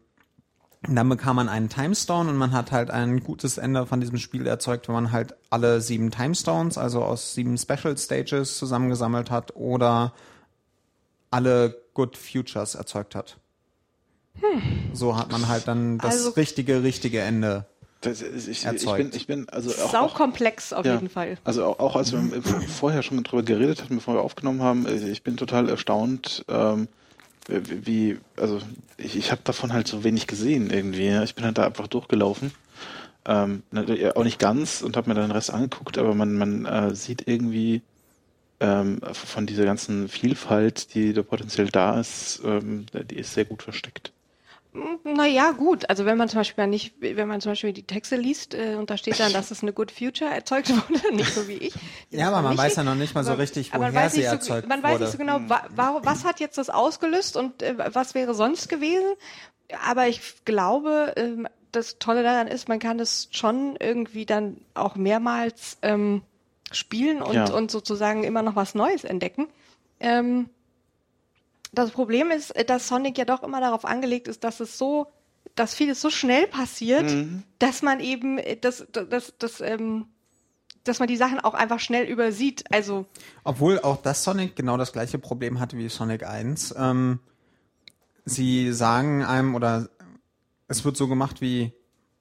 [0.87, 4.45] dann bekam man einen Timestone und man hat halt ein gutes Ende von diesem Spiel
[4.45, 10.13] erzeugt, wenn man halt alle sieben Timestones, also aus sieben Special Stages zusammengesammelt hat oder
[11.33, 13.37] alle Good Futures erzeugt hat.
[14.93, 17.65] So hat man halt dann das Also- richtige, richtige Ende.
[18.01, 18.97] Das ist, ich, ich Erzeugt.
[18.97, 20.95] bin, ich bin, also auch, auch Saukomplex auf Ja.
[20.95, 21.37] jeden Fall.
[21.45, 22.19] Also auch, auch als wir
[22.67, 26.89] vorher schon drüber geredet hatten, bevor wir aufgenommen haben, äh, ich bin total erstaunt, ähm,
[27.47, 28.59] wie, wie- also
[28.97, 31.05] ich, ich habe davon halt so wenig gesehen irgendwie.
[31.07, 31.23] ja.
[31.23, 32.51] Ich bin halt da einfach durchgelaufen
[33.25, 33.63] ähm,
[34.15, 37.25] auch nicht ganz und habe mir dann den Rest angeguckt, aber man, man äh, sieht
[37.25, 37.81] irgendwie
[38.63, 43.61] ähm, von dieser ganzen Vielfalt, die da potenziell da ist, ähm, die ist sehr gut
[43.61, 44.13] versteckt.
[45.03, 45.87] Naja, gut.
[45.89, 48.89] Also wenn man zum Beispiel nicht, wenn man zum Beispiel die Texte liest äh, und
[48.89, 51.73] da steht dann, dass es eine Good Future erzeugt wurde, nicht so wie ich.
[52.09, 54.79] Ja, aber man weiß ja noch nicht mal so richtig, woher sie so, erzeugt man
[54.79, 54.81] wurde.
[54.81, 58.15] Man weiß nicht so genau, wa, wa, was hat jetzt das ausgelöst und äh, was
[58.15, 59.13] wäre sonst gewesen.
[59.87, 64.95] Aber ich glaube, ähm, das Tolle daran ist, man kann das schon irgendwie dann auch
[64.95, 66.23] mehrmals ähm,
[66.75, 67.51] spielen und, ja.
[67.51, 69.47] und sozusagen immer noch was Neues entdecken.
[69.99, 70.49] Ähm,
[71.71, 75.07] das Problem ist, dass Sonic ja doch immer darauf angelegt ist, dass es so,
[75.55, 77.43] dass vieles so schnell passiert, mhm.
[77.59, 80.05] dass man eben, äh, dass, dass, dass, ähm,
[80.83, 82.65] dass man die Sachen auch einfach schnell übersieht.
[82.71, 83.05] Also
[83.43, 86.75] obwohl auch das Sonic genau das gleiche Problem hatte wie Sonic 1.
[86.77, 87.19] Ähm,
[88.25, 89.89] sie sagen einem oder
[90.67, 91.73] es wird so gemacht wie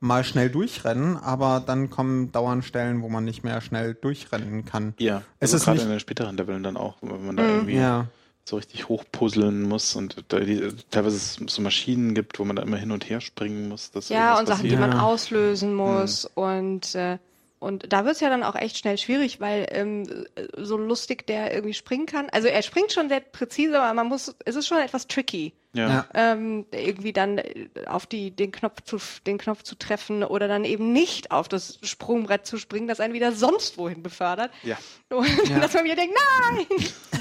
[0.03, 4.95] mal schnell durchrennen, aber dann kommen dauernd Stellen, wo man nicht mehr schnell durchrennen kann.
[4.99, 7.45] Ja, es also ist gerade nicht, in den späteren Leveln dann auch, wenn man da
[7.45, 7.51] mhm.
[7.51, 8.07] irgendwie ja
[8.45, 12.63] so richtig hochpuzzeln muss und da die, teilweise es so Maschinen gibt, wo man da
[12.63, 13.93] immer hin und her springen muss.
[13.93, 14.73] Dass ja, und Sachen, passiert.
[14.73, 16.43] die man auslösen muss hm.
[16.43, 17.19] und äh,
[17.61, 21.55] und da wird es ja dann auch echt schnell schwierig, weil ähm, so lustig der
[21.55, 22.29] irgendwie springen kann.
[22.31, 25.53] Also er springt schon sehr präzise, aber man muss, es ist schon etwas tricky.
[25.75, 26.07] Ja.
[26.13, 30.65] Ähm, irgendwie dann äh, auf die, den Knopf zu, den Knopf zu treffen oder dann
[30.65, 34.51] eben nicht auf das Sprungbrett zu springen, das einen wieder sonst wohin befördert.
[34.63, 34.77] Ja.
[35.09, 35.59] Und ja.
[35.61, 36.67] dass man wieder denkt, nein,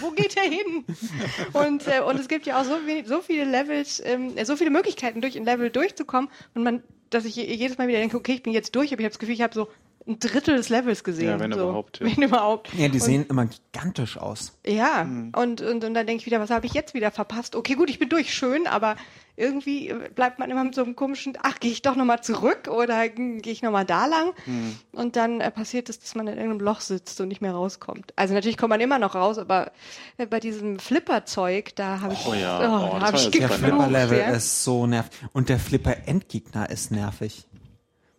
[0.01, 0.85] wo geht er hin?
[1.53, 4.69] und, äh, und es gibt ja auch so, wenig, so viele Levels, ähm, so viele
[4.69, 8.43] Möglichkeiten, durch ein Level durchzukommen und man, dass ich jedes Mal wieder denke, okay, ich
[8.43, 9.69] bin jetzt durch, aber ich habe das Gefühl, ich habe so
[10.07, 11.29] ein Drittel des Levels gesehen.
[11.29, 11.59] Ja, wenn so.
[11.59, 11.99] überhaupt.
[11.99, 12.07] Ja.
[12.07, 12.73] Wenn überhaupt.
[12.73, 14.57] Ja, die und, sehen immer gigantisch aus.
[14.65, 15.31] Ja, mhm.
[15.35, 17.55] und, und, und dann denke ich wieder, was habe ich jetzt wieder verpasst?
[17.55, 18.95] Okay, gut, ich bin durch, schön, aber
[19.37, 23.07] irgendwie bleibt man immer mit so einem komischen, ach, gehe ich doch nochmal zurück oder
[23.07, 24.33] gehe ich nochmal da lang?
[24.45, 24.75] Mhm.
[24.91, 28.13] Und dann äh, passiert es, dass man in irgendeinem Loch sitzt und nicht mehr rauskommt.
[28.15, 29.71] Also natürlich kommt man immer noch raus, aber
[30.17, 32.59] äh, bei diesem Flipper-Zeug, da habe ich, oh, ja.
[32.59, 35.11] oh, oh, da hab ich Der Flipper-Level ist so nervig.
[35.33, 37.45] Und der Flipper-Endgegner ist nervig.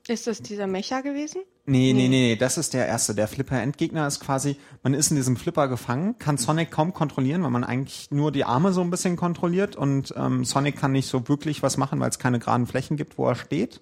[0.09, 1.43] Ist das dieser Mecha gewesen?
[1.65, 3.15] Nee, nee, nee, nee, das ist der erste.
[3.15, 7.51] Der Flipper-Endgegner ist quasi, man ist in diesem Flipper gefangen, kann Sonic kaum kontrollieren, weil
[7.51, 11.29] man eigentlich nur die Arme so ein bisschen kontrolliert und ähm, Sonic kann nicht so
[11.29, 13.81] wirklich was machen, weil es keine geraden Flächen gibt, wo er steht.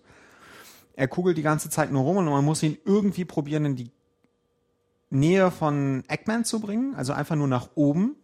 [0.95, 3.91] Er kugelt die ganze Zeit nur rum und man muss ihn irgendwie probieren, in die
[5.09, 8.17] Nähe von Eggman zu bringen, also einfach nur nach oben.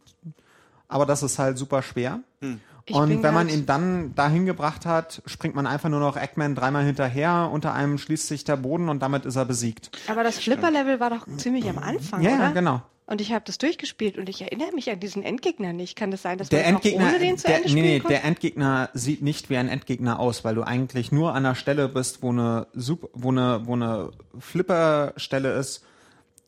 [0.87, 2.21] Aber das ist halt super schwer.
[2.41, 2.61] Hm.
[2.89, 6.55] Ich und wenn man ihn dann dahin gebracht hat, springt man einfach nur noch Eggman
[6.55, 9.91] dreimal hinterher, unter einem schließt sich der Boden und damit ist er besiegt.
[10.09, 12.45] Aber das Flipper-Level war doch ziemlich am Anfang, ja, oder?
[12.45, 12.83] Ja, genau.
[13.09, 15.97] Und ich habe das durchgespielt und ich erinnere mich an diesen Endgegner nicht.
[15.97, 17.99] Kann das sein, dass der man Endgegner, auch ohne den zu der, Ende nee, nee,
[18.01, 18.15] konnte?
[18.15, 21.89] der Endgegner sieht nicht wie ein Endgegner aus, weil du eigentlich nur an der Stelle
[21.89, 22.67] bist, wo eine
[23.13, 25.85] wo eine, wo eine Flipper-Stelle ist,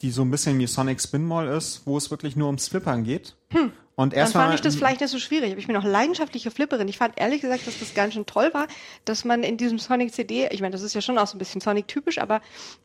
[0.02, 3.36] die so ein bisschen wie Sonic Spinball ist, wo es wirklich nur ums Flippern geht.
[3.50, 3.72] Hm.
[3.98, 5.50] Und erst Dann fand ich das vielleicht nicht so schwierig.
[5.50, 6.86] Aber ich bin auch leidenschaftliche Flipperin.
[6.86, 8.68] Ich fand ehrlich gesagt, dass das ganz schön toll war,
[9.04, 11.40] dass man in diesem Sonic CD, ich meine, das ist ja schon auch so ein
[11.40, 12.40] bisschen Sonic-typisch, aber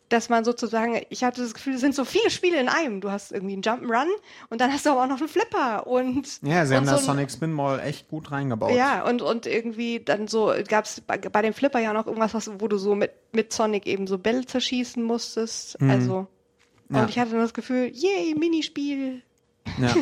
[0.09, 2.99] dass man sozusagen, ich hatte das Gefühl, es sind so viele Spiele in einem.
[2.99, 4.07] Du hast irgendwie einen Jump'n'Run
[4.49, 6.93] und dann hast du aber auch noch einen Flipper und ja, sie und haben so
[6.93, 8.71] das Sonic Spinball echt gut reingebaut.
[8.71, 12.33] Ja, und und irgendwie dann so gab es bei, bei dem Flipper ja noch irgendwas,
[12.33, 15.79] was, wo du so mit mit Sonic eben so Bälle zerschießen musstest.
[15.79, 15.91] Mhm.
[15.91, 16.27] Also
[16.89, 17.07] und ja.
[17.07, 19.21] ich hatte das Gefühl, yay, Minispiel.
[19.79, 19.95] Ja.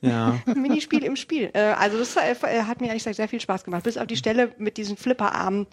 [0.00, 0.40] ja.
[0.54, 1.50] Minispiel im Spiel.
[1.52, 3.84] Äh, also das äh, hat mir ehrlich gesagt sehr viel Spaß gemacht.
[3.84, 5.66] Bis auf die Stelle mit diesen Flipperarmen,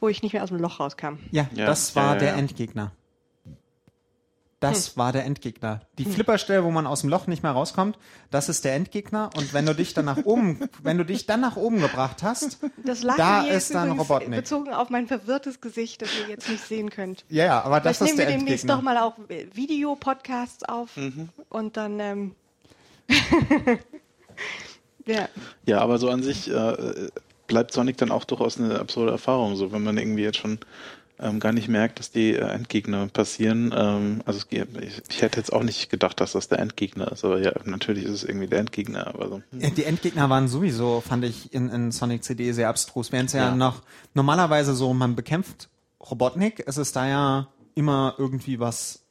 [0.00, 1.18] wo ich nicht mehr aus dem Loch rauskam.
[1.30, 1.66] Ja, ja.
[1.66, 2.92] das war ja, der Endgegner.
[4.60, 4.96] Das hm.
[4.96, 5.82] war der Endgegner.
[5.98, 6.12] Die hm.
[6.12, 7.96] Flipperstelle, wo man aus dem Loch nicht mehr rauskommt,
[8.30, 9.30] das ist der Endgegner.
[9.36, 12.58] Und wenn du dich dann nach oben, wenn du dich dann nach oben gebracht hast,
[13.16, 14.40] da ist dann Robotnik.
[14.40, 17.24] Bezogen auf mein verwirrtes Gesicht, das ihr jetzt nicht sehen könnt.
[17.28, 18.56] Ja, ja, aber das Vielleicht ist der nehmen wir Endgegner.
[18.56, 21.28] demnächst doch mal auch Videopodcasts auf mhm.
[21.48, 22.34] und dann ähm,
[25.06, 25.28] ja.
[25.66, 27.08] ja, aber so an sich äh,
[27.46, 30.58] bleibt Sonic dann auch durchaus eine absurde Erfahrung, so wenn man irgendwie jetzt schon
[31.20, 33.74] ähm, gar nicht merkt, dass die äh, Endgegner passieren.
[33.76, 34.60] Ähm, also ich,
[35.08, 38.12] ich, hätte jetzt auch nicht gedacht, dass das der Endgegner ist, aber ja, natürlich ist
[38.12, 39.08] es irgendwie der Endgegner.
[39.08, 39.42] Aber so.
[39.50, 39.74] Hm.
[39.74, 43.10] Die Endgegner waren sowieso, fand ich, in, in Sonic CD sehr abstrus.
[43.10, 43.82] Während es ja, ja noch
[44.14, 45.68] normalerweise so, man bekämpft
[46.08, 49.04] Robotnik, es ist da ja immer irgendwie was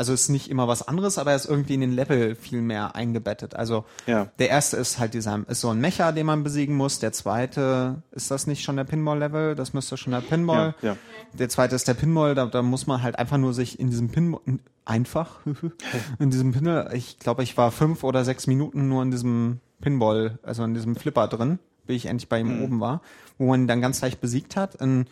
[0.00, 2.96] also ist nicht immer was anderes, aber er ist irgendwie in den Level viel mehr
[2.96, 3.54] eingebettet.
[3.54, 4.28] Also ja.
[4.38, 7.00] der erste ist halt dieser, ist so ein Mecha, den man besiegen muss.
[7.00, 9.54] Der zweite, ist das nicht schon der Pinball-Level?
[9.54, 10.74] Das müsste schon der Pinball.
[10.80, 10.96] Ja, ja.
[11.34, 14.08] Der zweite ist der Pinball, da, da muss man halt einfach nur sich in diesem
[14.08, 14.40] Pinball,
[14.86, 15.40] einfach,
[16.18, 20.38] in diesem Pinball, ich glaube, ich war fünf oder sechs Minuten nur in diesem Pinball,
[20.42, 22.62] also in diesem Flipper drin, bis ich endlich bei ihm mhm.
[22.62, 23.02] oben war,
[23.36, 24.76] wo man ihn dann ganz leicht besiegt hat.
[24.76, 25.04] In,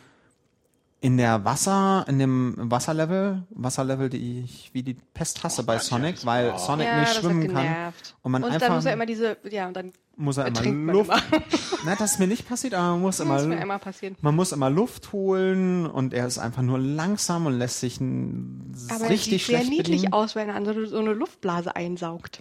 [1.00, 6.26] in der Wasser, in dem Wasserlevel, Wasserlevel, die ich wie die Pest hasse bei Sonic,
[6.26, 9.36] weil Sonic Ja, nicht schwimmen kann und man und einfach dann muss er immer diese,
[9.48, 11.10] ja, und dann muss er immer Luft.
[11.10, 11.22] immer.
[11.84, 14.20] Na, das ist mir nicht passiert, aber man muss Das ist mir immer einmal passiert.
[14.24, 19.04] man muss immer Luft holen und er ist einfach nur langsam und lässt sich Aber
[19.04, 20.12] er richtig sieht sehr schlecht niedlich bedienen.
[20.14, 22.40] aus, wenn er so, so eine Luftblase einsaugt.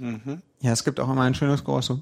[0.62, 2.02] Ja, es gibt auch immer ein schönes Geräusch so.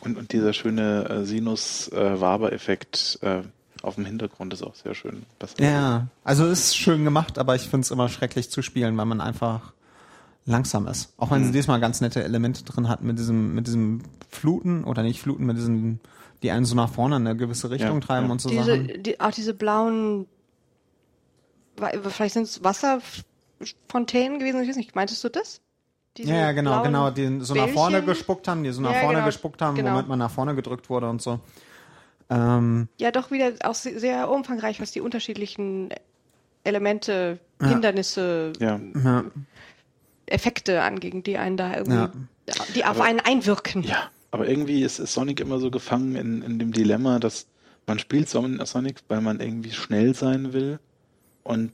[0.00, 3.42] Und, und dieser schöne äh, Sinus-Waber-Effekt äh,
[3.84, 5.24] auf dem Hintergrund ist auch sehr schön.
[5.58, 9.20] Ja, also ist schön gemacht, aber ich finde es immer schrecklich zu spielen, weil man
[9.20, 9.72] einfach
[10.46, 11.12] langsam ist.
[11.16, 15.02] Auch wenn sie diesmal ganz nette Elemente drin hat mit diesem, mit diesem Fluten oder
[15.02, 16.00] nicht Fluten, mit diesem,
[16.42, 18.32] die einen so nach vorne in eine gewisse Richtung Ja, treiben ja.
[18.32, 19.02] und so Diese, Sachen.
[19.02, 20.26] die, auch diese blauen,
[22.08, 25.60] vielleicht sind es Wasserfontänen gewesen, ich weiß nicht, meintest du das?
[26.16, 28.06] Diese Ja, ja, genau, genau, die so nach vorne Bällchen?
[28.06, 29.92] gespuckt haben, die so nach Ja, vorne genau, gespuckt haben, genau.
[29.94, 31.40] womit man nach vorne gedrückt wurde und so.
[32.30, 35.90] Ähm, Ja, doch wieder auch se- sehr umfangreich, was die unterschiedlichen
[36.64, 37.68] Elemente, Ja.
[37.68, 38.80] Hindernisse, Ja.
[39.02, 39.24] ja,
[40.26, 42.12] Effekte anging, die einen da irgendwie, Ja.
[42.74, 43.82] die auf Aber- einen einwirken.
[43.82, 47.46] Ja, aber irgendwie ist, ist Sonic immer so gefangen in, in dem Dilemma, dass
[47.86, 50.78] man spielt Son- Sonic, weil man irgendwie schnell sein will
[51.42, 51.72] und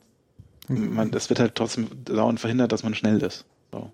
[0.68, 3.44] man, es wird halt trotzdem dauernd verhindert, dass man schnell ist.
[3.72, 3.90] So.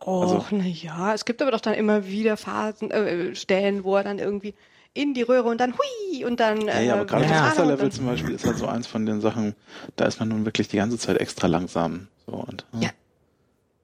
[0.00, 3.96] Och, Also- na ja, es gibt aber doch dann immer wieder Phasen, äh, Stellen, wo
[3.96, 4.52] er dann irgendwie
[4.96, 7.44] in die Röhre und dann hui und dann Ja, äh, ja, aber gerade das gerade
[7.44, 9.54] und Wasserlevel zum Beispiel ist halt so eins von den Sachen,
[9.96, 12.08] da ist man nun wirklich die ganze Zeit extra langsam.
[12.26, 12.90] So, und, Ja.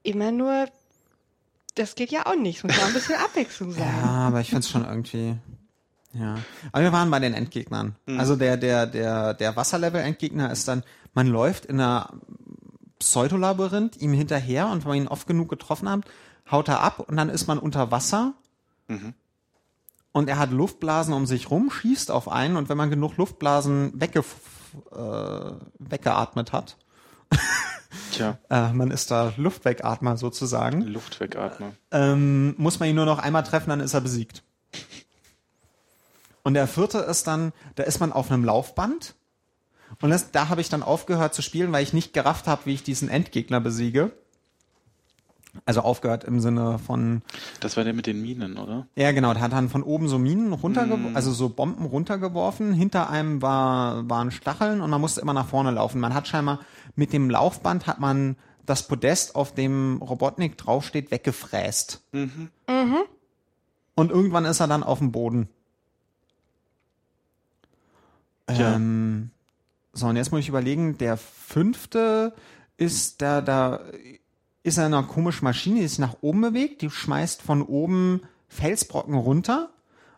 [0.03, 0.67] immer nur,
[1.75, 2.59] das geht ja auch nicht.
[2.59, 3.83] Es muss ja ein bisschen Abwechslung sein.
[4.03, 5.37] Ja, aber ich find's schon irgendwie.
[6.15, 6.37] Ja.
[6.73, 7.97] Aber wir waren bei den Endgegnern.
[8.19, 10.83] Also der, der, der, der Wasserlevel-Endgegner ist dann,
[11.15, 12.11] man läuft in einer
[12.99, 16.01] Pseudolabyrinth ihm hinterher und wenn man ihn oft genug getroffen hat,
[16.51, 18.35] haut er ab und dann ist man unter Wasser.
[20.13, 23.99] Und er hat Luftblasen um sich rum, schießt auf einen und wenn man genug Luftblasen
[23.99, 26.77] wegge äh, weggeatmet hat,
[28.13, 31.77] Tja, äh, man ist da Luftwegatmer sozusagen, Luft wegatmen.
[31.91, 34.43] ähm, muss man ihn nur noch einmal treffen, dann ist er besiegt.
[36.43, 39.15] Und der vierte ist dann, da ist man auf einem Laufband.
[40.01, 42.75] Und das, da habe ich dann aufgehört zu spielen, weil ich nicht gerafft habe, wie
[42.75, 44.13] ich diesen Endgegner besiege.
[45.67, 47.21] Also aufgehört im Sinne von,
[47.61, 48.87] Das war der mit den Minen, oder?
[48.97, 52.73] ja genau, der hat dann von oben so Minen runtergeworfen, also so Bomben runtergeworfen.
[52.73, 56.01] Hinter einem war, waren Stacheln und man musste immer nach vorne laufen.
[56.01, 56.61] Man hat scheinbar
[56.97, 62.03] mit dem Laufband hat man das Podest, auf dem Robotnik draufsteht, weggefräst.
[63.95, 65.49] Und irgendwann ist er dann auf dem Boden.
[68.47, 68.75] Tja.
[68.75, 69.31] Ähm,
[69.93, 72.35] so, und jetzt muss ich überlegen, der fünfte
[72.77, 73.81] ist da, da
[74.63, 78.21] ist er in einer komischen Maschine, die sich nach oben bewegt, die schmeißt von oben
[78.49, 79.71] Felsbrocken runter.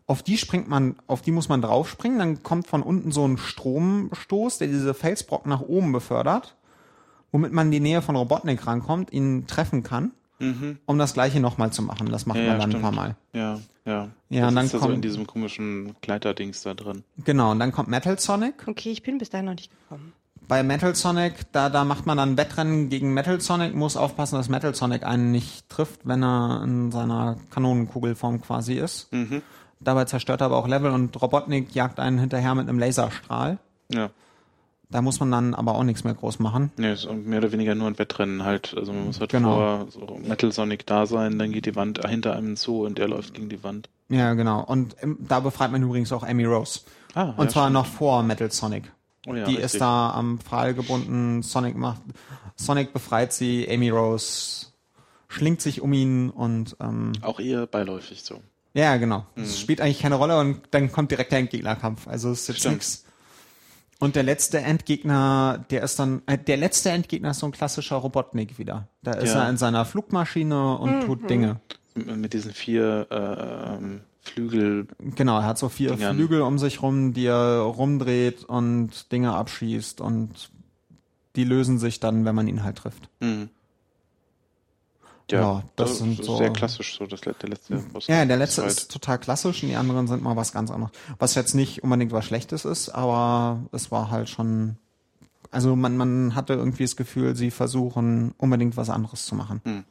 [0.07, 3.39] Auf die springt man, auf die muss man draufspringen, dann kommt von unten so ein
[3.39, 6.57] Stromstoß, der diese Felsbrocken nach oben befördert,
[7.33, 10.13] womit man in die Nähe von Robotnik rankommt, ihn treffen kann,
[10.85, 12.11] um das gleiche nochmal zu machen.
[12.11, 12.75] Das macht Ja, man dann stimmt.
[12.77, 13.17] ein paar Mal.
[13.33, 14.09] Ja, ja.
[14.29, 17.03] Ja, das und dann ist ja so kommt- in diesem komischen Gleiterdings da drin.
[17.25, 18.65] Genau, und dann kommt Metal Sonic.
[18.67, 20.13] Okay, ich bin bis dahin noch nicht gekommen.
[20.49, 24.49] Bei Metal Sonic, da, da macht man dann Wettrennen gegen Metal Sonic, muss aufpassen, dass
[24.49, 29.09] Metal Sonic einen nicht trifft, wenn er in seiner Kanonenkugelform quasi ist.
[29.81, 33.59] Dabei zerstört er aber auch Level und Robotnik jagt einen hinterher mit einem Laserstrahl.
[33.93, 34.11] Ja.
[34.91, 36.71] Da muss man dann aber auch nichts mehr groß machen.
[36.77, 38.75] Nee, ist mehr oder weniger nur ein Wettrennen halt.
[38.77, 39.55] Also man muss halt Genau.
[39.57, 43.09] vor so Metal Sonic da sein, dann geht die Wand hinter einem zu und der
[43.09, 43.89] läuft gegen die Wand.
[44.09, 44.63] Ja, genau.
[44.63, 46.81] Und da befreit man übrigens auch Amy Rose.
[47.15, 47.73] Ah, Und ja, zwar stimmt.
[47.75, 48.85] noch vor Metal Sonic.
[49.27, 49.65] Oh ja, die richtig.
[49.65, 51.43] ist da am Pfahl gebunden.
[51.43, 52.03] Sonic macht,
[52.57, 54.67] Sonic befreit sie, Amy Rose
[55.29, 58.41] schlingt sich um ihn und ähm, Auch eher beiläufig so.
[58.75, 59.25] Ja, genau.
[59.37, 62.09] Es spielt eigentlich keine Rolle und dann kommt direkt der Endgegnerkampf.
[62.09, 62.75] Also es ist jetzt Stimmt.
[62.75, 63.05] nix.
[64.01, 67.97] Und der letzte Endgegner, der ist dann, äh, der letzte Endgegner ist so ein klassischer
[67.97, 68.89] Robotnik wieder.
[69.03, 69.45] Da ist Ja.
[69.45, 71.61] er in seiner Flugmaschine und tut Dinge.
[71.95, 74.87] Mit diesen vier äh, ähm, Flügel.
[74.99, 76.17] Genau, er hat so vier Dingern.
[76.17, 80.51] Flügel um sich rum, die er rumdreht und Dinge abschießt und
[81.37, 83.09] die lösen sich dann, wenn man ihn halt trifft.
[83.21, 83.49] Hm.
[85.31, 88.07] Ja, das sind ist so- sehr klassisch so, das der letzte Boss.
[88.09, 90.93] Ja, der letzte ist total klassisch und die anderen sind mal was ganz anderes.
[91.19, 94.77] Was jetzt nicht unbedingt was Schlechtes ist, aber es war halt schon,
[95.51, 99.85] also man, man hatte irgendwie das Gefühl, sie versuchen unbedingt was anderes zu machen.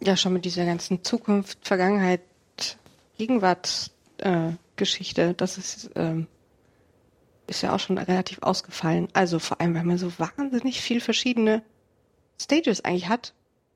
[0.00, 2.20] Ja, schon mit dieser ganzen Zukunft, Vergangenheit,
[3.20, 6.26] Gegenwart äh, das ist, ähm,
[7.46, 9.08] ist ja auch schon relativ ausgefallen.
[9.12, 11.62] Also vor allem, weil man so wahnsinnig viel verschiedene
[12.40, 13.34] Stages eigentlich hat.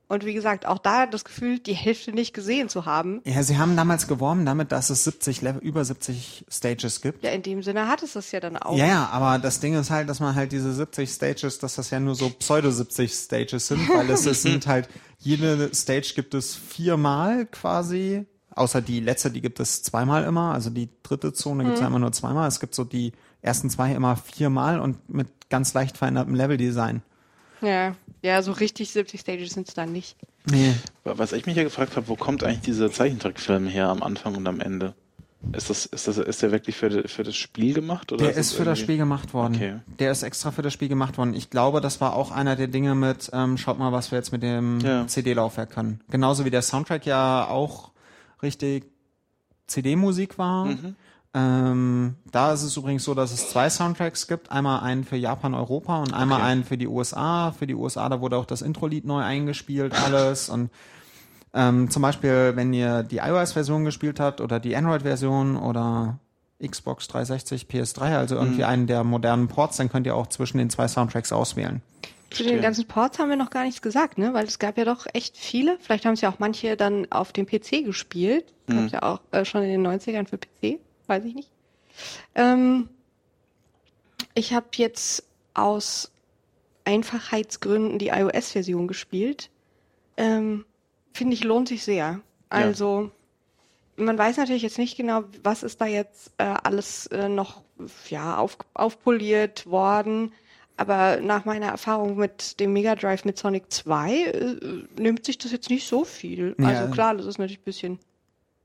[0.09, 3.21] Und wie gesagt, auch da das Gefühl, die Hälfte nicht gesehen zu haben.
[3.25, 7.23] Ja, sie haben damals geworben damit, dass es 70 Level, über 70 Stages gibt.
[7.23, 8.79] Ja, in dem Sinne hat es das ja dann auch.
[8.79, 11.91] Ja, ja, aber das Ding ist halt, dass man halt diese 70 Stages, dass das
[11.91, 16.33] ja nur so pseudo 70 Stages sind, weil es, es sind halt, jede Stage gibt
[16.33, 21.65] es viermal quasi, außer die letzte, die gibt es zweimal immer, also die dritte Zone
[21.65, 22.49] gibt es ja immer nur zweimal.
[22.49, 23.13] Es gibt so die
[23.43, 27.03] ersten zwei immer viermal und mit ganz leicht verändertem Leveldesign.
[27.61, 30.17] Ja, ja, so richtig 70 Stages sind es dann nicht.
[30.51, 30.75] Nee.
[31.05, 34.47] Was ich mich ja gefragt habe, wo kommt eigentlich dieser Zeichentrickfilm her am Anfang und
[34.47, 34.95] am Ende?
[35.53, 38.13] Ist das, ist das, ist der wirklich für, für das Spiel gemacht?
[38.13, 39.55] Oder Der ist für das Spiel gemacht worden.
[39.55, 39.75] Okay.
[39.99, 41.35] Der ist extra für das Spiel gemacht worden.
[41.35, 44.33] Ich glaube, das war auch einer der Dinge mit, ähm, schaut mal, was wir jetzt
[44.33, 45.07] mit dem Ja.
[45.07, 46.01] CD-Laufwerk können.
[46.11, 47.91] Genauso wie der Soundtrack ja auch
[48.43, 48.85] richtig
[49.67, 50.67] CD-Musik war.
[50.67, 50.97] Mhm.
[51.37, 54.53] Ähm, da ist es übrigens so, dass es zwei Soundtracks gibt.
[54.53, 56.49] Einmal einen für Japan, Europa und einmal Okay.
[56.49, 57.51] einen für die USA.
[57.59, 60.49] Für die USA, da wurde auch das Intro-Lied neu eingespielt, alles.
[60.49, 60.71] Und
[61.53, 66.19] ähm, zum Beispiel, wenn ihr die iOS-Version gespielt habt oder die Android-Version oder
[66.65, 68.69] Xbox 360, PS3, also irgendwie Mhm.
[68.69, 71.83] einen der modernen Ports, dann könnt ihr auch zwischen den zwei Soundtracks auswählen.
[72.35, 74.35] Zu den ganzen Ports haben wir noch gar nichts gesagt, ne?
[74.35, 75.79] Weil es gab ja doch echt viele.
[75.81, 78.53] Vielleicht haben es ja auch manche dann auf dem PC gespielt.
[78.67, 81.51] Gab ja auch äh, schon in den 90ern für PC, weiß ich nicht.
[82.35, 82.89] Ähm,
[84.35, 86.11] ich habe jetzt aus
[86.85, 89.51] Einfachheitsgründen die iOS-Version gespielt.
[90.17, 90.65] Ähm,
[91.13, 92.21] Finde ich, lohnt sich sehr.
[92.49, 93.11] Also,
[93.97, 97.63] man weiß natürlich jetzt nicht genau, was ist da jetzt äh, alles äh, noch
[98.09, 100.33] ja, auf, aufpoliert worden.
[100.77, 104.57] Aber nach meiner Erfahrung mit dem Mega Drive mit Sonic 2 äh,
[105.01, 106.57] nimmt sich das jetzt nicht so viel.
[106.59, 106.67] Ja.
[106.67, 107.99] Also klar, das ist natürlich ein bisschen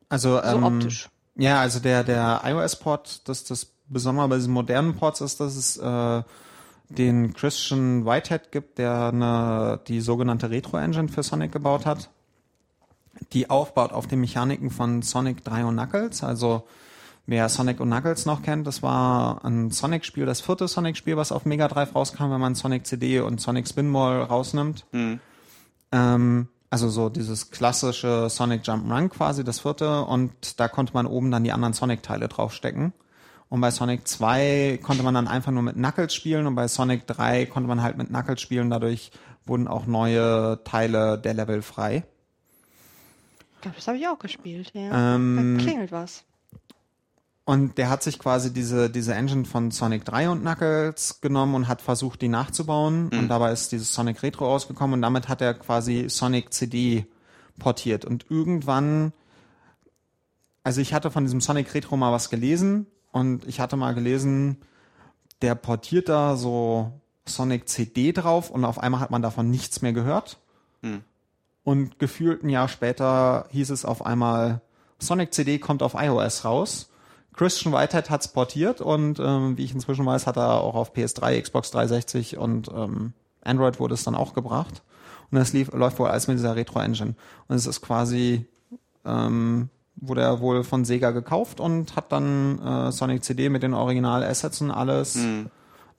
[0.10, 1.10] Also, so ähm, optisch.
[1.36, 5.78] Ja, also der, der iOS-Port, das, das Besondere bei diesen modernen Ports ist, dass es
[5.78, 6.24] äh,
[6.89, 12.10] den Christian Whitehead gibt, der eine, die sogenannte Retro-Engine für Sonic gebaut hat,
[13.34, 16.24] die aufbaut auf den Mechaniken von Sonic 3 und Knuckles.
[16.24, 16.67] Also
[17.30, 21.46] wer Sonic und Knuckles noch kennt, das war ein Sonic-Spiel, das vierte Sonic-Spiel, was auf
[21.46, 24.86] Mega Drive rauskam, wenn man Sonic CD und Sonic Spinball rausnimmt.
[25.92, 30.04] Ähm, also so dieses klassische Sonic Jump'n'Run quasi, das vierte.
[30.06, 32.94] Und da konnte man oben dann die anderen Sonic-Teile draufstecken.
[33.50, 37.08] Und bei Sonic 2 konnte man dann einfach nur mit Knuckles spielen und bei Sonic
[37.08, 38.70] 3 konnte man halt mit Knuckles spielen.
[38.70, 39.12] Dadurch
[39.46, 42.04] wurden auch neue Teile der Level frei.
[43.56, 44.72] Ich glaube, das habe ich auch gespielt.
[44.74, 45.15] Ja.
[45.15, 46.24] Ähm, da klingelt was.
[47.49, 51.67] Und der hat sich quasi diese, diese Engine von Sonic 3 und Knuckles genommen und
[51.67, 53.09] hat versucht, die nachzubauen.
[53.21, 57.07] Und dabei ist dieses Sonic Retro rausgekommen und damit hat er quasi Sonic CD
[57.57, 58.05] portiert.
[58.05, 59.13] Und irgendwann,
[60.63, 64.57] also ich hatte von diesem Sonic Retro mal was gelesen und ich hatte mal gelesen,
[65.41, 69.93] der portiert da so Sonic CD drauf und auf einmal hat man davon nichts mehr
[69.93, 70.38] gehört.
[71.63, 74.62] Und gefühlt ein Jahr später hieß es auf einmal,
[74.99, 76.85] Sonic CD kommt auf iOS raus.
[77.39, 81.41] Christian Whitehead hat's portiert und ähm, wie ich inzwischen weiß, hat er auch auf PS3,
[81.41, 84.82] Xbox 360 und ähm, Android wurde es dann auch gebracht.
[85.32, 87.15] Und das lief, läuft wohl alles mit dieser Retro-Engine.
[87.47, 88.45] Und es ist quasi,
[89.06, 93.73] ähm, wurde er wohl von Sega gekauft und hat dann äh, Sonic CD mit den
[93.73, 95.17] Original-Assets und alles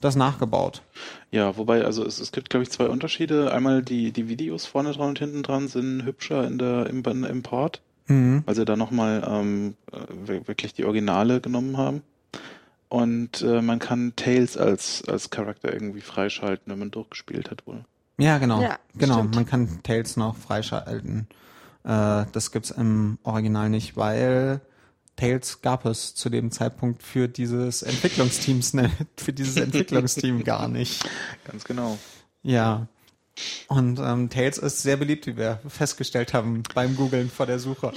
[0.03, 0.83] das nachgebaut.
[1.31, 3.51] Ja, wobei, also es, es gibt, glaube ich, zwei Unterschiede.
[3.51, 7.43] Einmal die, die Videos vorne dran und hinten dran sind hübscher in der, im, im
[7.43, 8.43] Port, Mhm.
[8.45, 12.03] weil sie da nochmal ähm, äh, wirklich die Originale genommen haben.
[12.89, 17.85] Und äh, man kann Tails als, als Charakter irgendwie freischalten, wenn man durchgespielt hat wohl.
[18.19, 18.61] Ja, genau.
[18.61, 19.15] Ja, genau.
[19.15, 19.37] stimmt.
[19.37, 21.29] Man kann Tails noch freischalten.
[21.85, 24.61] Äh, das gibt's im Original nicht, weil
[25.15, 31.09] Tails gab es zu dem Zeitpunkt für dieses Entwicklungsteams, ne, für dieses Entwicklungsteam gar nicht.
[31.45, 31.97] Ganz genau.
[32.43, 32.89] Ja.
[33.69, 37.93] Und ähm, Tails ist sehr beliebt, wie wir festgestellt haben beim Googlen vor der Suche.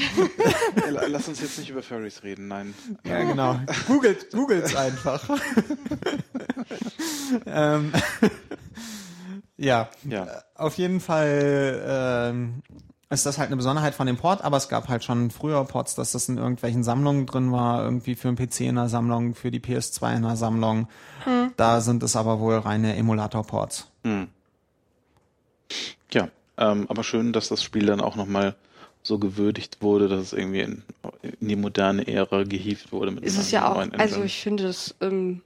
[1.08, 2.74] Lass uns jetzt nicht über Furries reden, nein.
[3.04, 3.60] Ja, genau.
[3.88, 5.28] Googelt, googelt's einfach.
[7.46, 7.92] ähm,
[9.58, 9.90] ja.
[10.08, 10.28] Ja.
[10.56, 12.62] Auf jeden Fall ähm,
[13.10, 15.96] ist das halt eine Besonderheit von dem Port, aber es gab halt schon früher Ports,
[15.96, 19.52] dass das in irgendwelchen Sammlungen drin war, irgendwie für den PC in der Sammlung, für
[19.52, 20.88] die PS2 in der Sammlung.
[21.58, 23.88] Da sind es aber wohl reine Emulator-Ports.
[24.04, 24.28] Hm.
[26.12, 28.56] Ja, ähm, aber schön, dass das Spiel dann auch nochmal
[29.04, 30.84] so gewürdigt wurde, dass es irgendwie in,
[31.40, 33.12] in die moderne Ära gehievt wurde.
[33.12, 34.26] Mit Ist es ja auch, neuen also Engine.
[34.26, 35.42] ich finde das, ähm,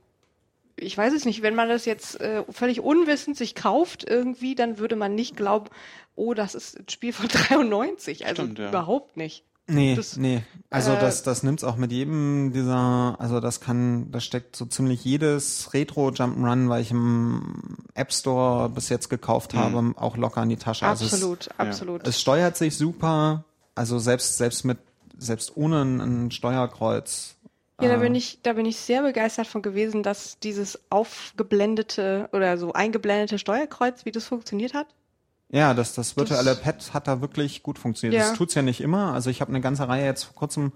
[0.75, 4.77] ich weiß es nicht, wenn man das jetzt äh, völlig unwissend sich kauft irgendwie, dann
[4.77, 5.69] würde man nicht glauben,
[6.15, 8.25] oh, das ist ein Spiel von 93.
[8.27, 8.69] Also Stimmt, ja.
[8.69, 9.43] überhaupt nicht.
[9.67, 10.43] Nee, Das- nee.
[10.69, 14.65] Also äh, das, das nimmt's auch mit jedem dieser, also das kann, das steckt so
[14.65, 20.43] ziemlich jedes Retro Jump'n'Run, weil ich im App Store bis jetzt gekauft habe, auch locker
[20.43, 20.85] in die Tasche.
[20.85, 22.01] Also Absolut, absolut.
[22.03, 23.45] Es, es steuert sich super,
[23.75, 24.77] also selbst, selbst mit,
[25.17, 27.35] selbst ohne ein, ein Steuerkreuz.
[27.79, 32.29] Ja, da äh, bin ich, da bin ich sehr begeistert von gewesen, dass dieses aufgeblendete
[32.33, 34.87] oder so eingeblendete Steuerkreuz, wie das funktioniert hat.
[35.49, 38.21] Ja, das, das virtuelle Das- Pad hat da wirklich gut funktioniert.
[38.21, 38.29] Ja.
[38.29, 39.13] Das tut's ja nicht immer.
[39.13, 40.71] Also ich habe eine ganze Reihe jetzt vor kurzem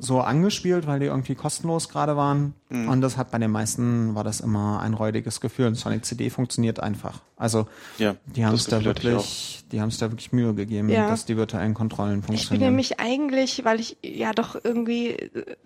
[0.00, 2.54] so angespielt, weil die irgendwie kostenlos gerade waren.
[2.68, 2.88] Mhm.
[2.88, 5.66] Und das hat bei den meisten war das immer ein räudiges Gefühl.
[5.66, 7.20] Und Sonic CD funktioniert einfach.
[7.36, 7.66] Also
[7.98, 11.08] Ja, die haben es da wirklich, die haben es da wirklich Mühe gegeben, Ja.
[11.08, 12.68] dass die virtuellen Kontrollen Ich bin funktionieren.
[12.70, 15.56] nämlich eigentlich, weil ich ja doch irgendwie, äh,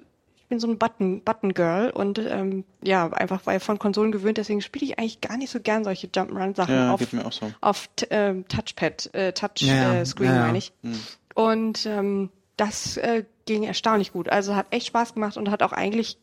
[0.52, 4.60] bin so ein Button, Button Girl und ähm, ja, einfach weil von Konsolen gewöhnt, deswegen
[4.60, 7.50] spiele ich eigentlich gar nicht so gern solche Jump'n'Run-Sachen Ja, auf, geht mir auch so.
[7.62, 10.40] auf ähm, Touchpad, äh, Touch Ja, äh, Screen Ja, ja.
[10.40, 10.74] meine ich.
[10.82, 11.00] Hm.
[11.34, 12.28] Und ähm,
[12.58, 14.28] das äh, ging erstaunlich gut.
[14.28, 16.18] Also hat echt Spaß gemacht und hat auch eigentlich,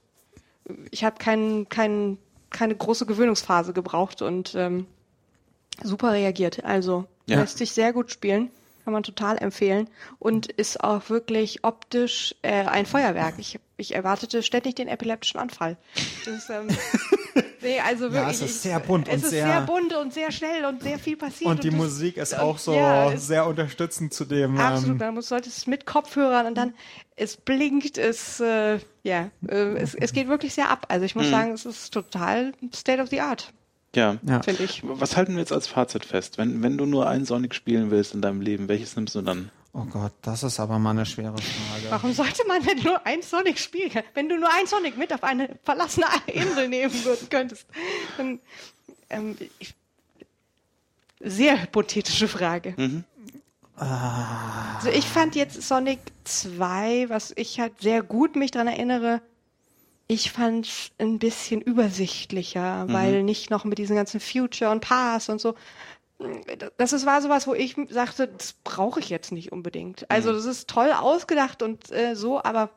[0.92, 2.20] ich habe kein, kein,
[2.52, 4.86] keine große Gewöhnungsphase gebraucht und ähm,
[5.82, 6.64] super reagiert.
[6.64, 7.40] Also Ja.
[7.40, 8.52] lässt sich sehr gut spielen,
[8.84, 13.36] kann man total empfehlen und ist auch wirklich optisch äh, ein Feuerwerk.
[13.38, 15.78] Ich, ich erwartete ständig den epileptischen Anfall.
[16.26, 16.68] Das ist, ähm,
[17.62, 18.36] nee, also wirklich.
[18.36, 20.82] es ist ich- sehr bunt es und ist sehr- sehr bunt und sehr schnell und
[20.84, 21.50] sehr viel passiert.
[21.50, 24.58] und die das- Musik ist und- auch so ja, sehr unterstützend zu dem.
[24.60, 26.74] Absolut, Ähm, man muss sollte es mit Kopfhörern und dann
[27.16, 30.86] es blinkt, es äh, ja, äh, es, es geht wirklich sehr ab.
[30.90, 33.52] Also ich muss sagen, es ist total State of the Art,
[33.96, 34.18] Ja.
[34.28, 34.42] ja.
[34.42, 34.82] finde ich.
[34.84, 36.38] Was halten wir jetzt als Fazit fest?
[36.38, 39.52] Wenn, wenn du nur einen Sonic spielen willst in deinem Leben, welches nimmst du dann?
[39.74, 41.86] Oh Gott, das ist aber mal eine schwere Frage.
[41.90, 43.92] Warum sollte man denn nur ein Sonic spielen?
[44.16, 46.94] Wenn du nur ein Sonic mit auf eine verlassene Insel nehmen
[47.30, 47.68] könntest,
[48.18, 48.40] dann
[49.10, 49.76] ähm, ich,
[51.20, 53.04] sehr hypothetische Frage.
[53.76, 59.22] Also ich fand jetzt Sonic 2, was ich halt sehr gut mich dran erinnere,
[60.12, 65.30] ich fand es ein bisschen übersichtlicher, weil nicht noch mit diesen ganzen Future und Past
[65.30, 65.54] und so.
[66.78, 70.10] Das ist, war sowas, wo ich sagte, das brauche ich jetzt nicht unbedingt.
[70.10, 72.72] Also das ist toll ausgedacht und äh, so, aber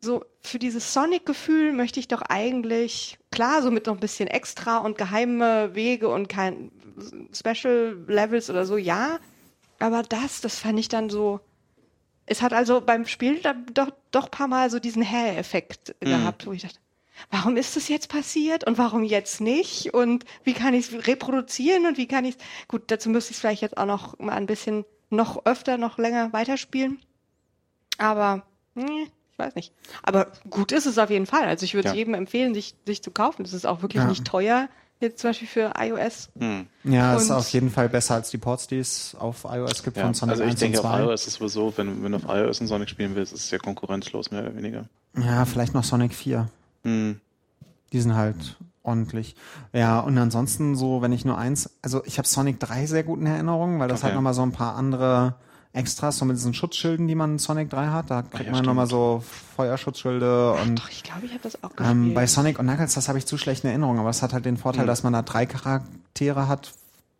[0.00, 4.78] so für dieses Sonic-Gefühl möchte ich doch eigentlich, klar, so mit noch ein bisschen extra
[4.78, 6.72] und geheime Wege und kein
[7.34, 9.18] Special Levels oder so, ja.
[9.78, 11.40] Aber das, das fand ich dann so.
[12.30, 13.40] Es hat also beim Spiel
[13.74, 16.78] doch, doch ein paar Mal so diesen Hä-Effekt gehabt, wo ich dachte,
[17.32, 19.92] warum ist das jetzt passiert und warum jetzt nicht?
[19.94, 22.42] Und wie kann ich es reproduzieren und wie kann ich es.
[22.68, 25.98] Gut, dazu müsste ich es vielleicht jetzt auch noch mal ein bisschen noch öfter, noch
[25.98, 27.00] länger weiterspielen.
[27.98, 28.44] Aber,
[28.76, 29.72] nee, ich weiß nicht.
[30.04, 31.46] Aber gut ist es auf jeden Fall.
[31.46, 31.98] Also ich würde es Ja.
[31.98, 33.42] jedem empfehlen, sich, sich zu kaufen.
[33.42, 34.08] Das ist auch wirklich Ja.
[34.08, 34.68] nicht teuer.
[35.00, 36.28] Jetzt zum Beispiel für iOS.
[36.38, 36.66] Hm.
[36.84, 39.96] Ja, ist Und- auf jeden Fall besser als die Ports, die es auf iOS gibt
[39.96, 41.00] Ja, von Sonic also ich 1 denke, und auf 2.
[41.04, 43.50] iOS ist es sowieso, wenn, wenn du auf iOS einen Sonic spielen willst, ist es
[43.50, 44.84] ja konkurrenzlos, mehr oder weniger.
[45.16, 46.48] Ja, vielleicht noch Sonic 4.
[46.84, 47.18] Hm.
[47.92, 49.36] Die sind halt ordentlich.
[49.72, 53.20] Ja, und ansonsten so, wenn ich nur eins, also ich habe Sonic 3 sehr gut
[53.20, 54.06] in Erinnerung, weil das Okay.
[54.08, 55.34] halt nochmal so ein paar andere
[55.72, 58.10] Extras, so mit diesen Schutzschilden, die man in Sonic 3 hat.
[58.10, 59.22] Da kriegt ja, man nochmal so
[59.56, 61.90] Feuerschutzschilde und Doch, ich glaube, ich habe das auch gespielt.
[61.90, 64.32] ähm, bei Sonic und Knuckles, das habe ich zu schlecht in Erinnerung, aber es hat
[64.32, 66.72] halt den Vorteil, dass man da drei Charaktere hat,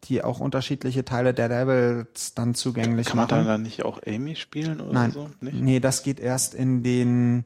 [0.05, 3.37] die auch unterschiedliche Teile der Levels dann zugänglich Kann man machen.
[3.39, 5.31] dann, dann nicht auch Amy spielen oder Nein, so?
[5.41, 5.55] Nicht?
[5.61, 7.45] nee, das geht erst in den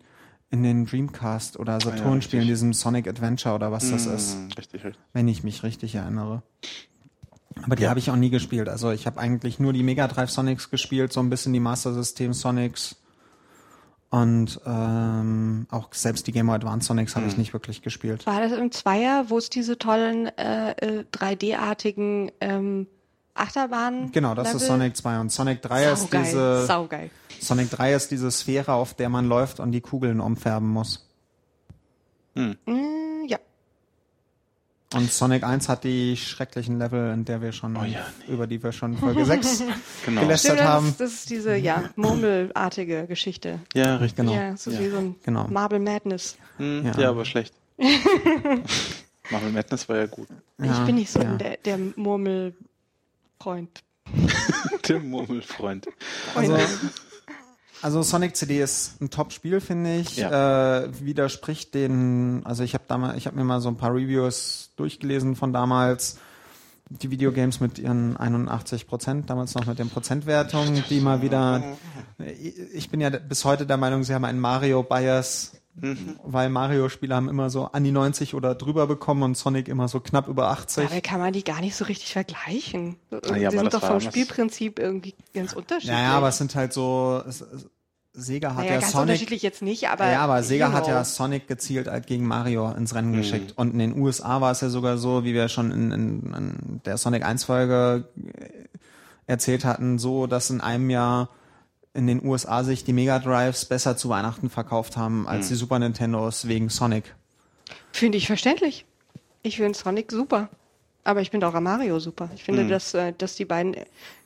[0.51, 2.47] in den Dreamcast oder Saturn-Spielen, richtig.
[2.47, 5.03] diesem Sonic Adventure oder was das ist, Hm, Richtig, richtig.
[5.13, 6.43] wenn ich mich richtig erinnere.
[7.63, 8.69] Aber die habe ich auch nie gespielt.
[8.69, 11.95] Also ich habe eigentlich nur die Mega Drive Sonics gespielt, so ein bisschen die Master
[11.95, 12.97] System Sonics
[14.15, 18.27] und ähm, auch selbst die Game Boy Advance Sonics habe ich nicht wirklich gespielt.
[18.27, 22.87] War das im Zweier, wo es diese tollen äh, äh, 3D-artigen ähm,
[23.35, 27.11] Achterbahnen Genau, das ist Sonic 2 und Sonic 3 ist Saugeil, diese saugeil.
[27.41, 31.11] Sonic 3 ist diese Sphäre, auf der man läuft und die Kugeln umfärben muss.
[32.35, 32.94] Mm, ja.
[34.95, 38.63] Und Sonic 1 hat die schrecklichen Level, in der wir schon, Oh ja, über die
[38.63, 39.63] wir schon Folge 6
[40.05, 40.21] Genau.
[40.23, 40.89] gelästert Stimmt, das, haben.
[40.89, 43.61] ist, das ist diese, ja, Murmelartige Geschichte.
[43.75, 44.17] Ja, richtig.
[44.17, 44.35] Genau.
[44.35, 44.81] Ja, so Ja.
[44.81, 45.47] wie so ein Genau.
[45.49, 46.37] Marble Madness.
[46.59, 46.99] Hm, Ja.
[47.01, 47.11] ja.
[47.11, 47.55] aber schlecht.
[49.31, 50.29] Marvel Madness war ja gut.
[50.63, 51.35] ich bin nicht so ja.
[51.37, 53.83] der, der Murmelfreund.
[54.89, 55.87] Der Murmelfreund.
[56.35, 56.59] Also,
[57.85, 60.17] also Sonic CD ist ein Top-Spiel, finde ich.
[60.17, 60.85] Ja.
[60.85, 64.71] Äh, widerspricht den, also ich habe damals, ich habe mir mal so ein paar Reviews
[64.77, 66.19] durchgelesen von damals.
[66.89, 71.63] Die Videogames mit ihren 81 Prozent, damals noch mit den Prozentwertungen, die mal wieder.
[72.73, 75.53] Ich bin ja bis heute der Meinung, sie haben einen Mario Bias,
[76.25, 80.01] weil Mario-Spiele haben immer so an die 90 oder drüber bekommen und Sonic immer so
[80.01, 80.85] knapp über 80.
[80.89, 82.97] Dabei kann man die gar nicht so richtig vergleichen.
[83.37, 85.91] ja, die sind doch vom Spielprinzip irgendwie ganz unterschiedlich.
[85.97, 87.69] Naja, aber es sind halt so, es, es-
[88.17, 90.09] Sega hat naja, ja ganz Sonic, unterschiedlich jetzt nicht, aber.
[90.09, 93.55] ja, aber Sega hat ja Sonic gezielt halt gegen Mario ins Rennen geschickt.
[93.57, 96.81] Und in den USA war es ja sogar so, wie wir schon in, in, in
[96.85, 98.09] der Sonic 1 Folge
[98.39, 98.69] äh,
[99.27, 101.29] erzählt hatten, so, dass in einem Jahr
[101.95, 105.79] in den USA sich die Mega Drives besser zu Weihnachten verkauft haben als die Super
[105.79, 107.15] Nintendos wegen Sonic.
[107.93, 108.85] Finde ich verständlich.
[109.43, 110.49] Ich finde Sonic super.
[111.07, 112.31] Aber ich finde auch Mario super.
[112.35, 112.57] Ich Hm.
[112.57, 113.75] finde, dass, äh, dass die beiden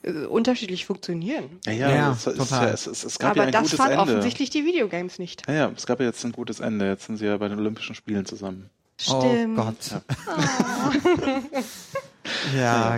[0.01, 1.59] äh, unterschiedlich funktionieren.
[1.65, 2.67] Ja, ja, Ja, es, ist total.
[2.67, 4.01] ja, es, es, es gab Aber ja ein das gutes fand Ende.
[4.03, 5.43] offensichtlich die Videogames nicht.
[5.47, 6.87] Ja, ja, es gab ja jetzt ein gutes Ende.
[6.87, 8.69] Jetzt sind sie ja bei den Olympischen Spielen zusammen.
[8.97, 9.59] Stimmt.
[9.59, 9.91] Oh Gott.
[9.91, 10.01] Ja,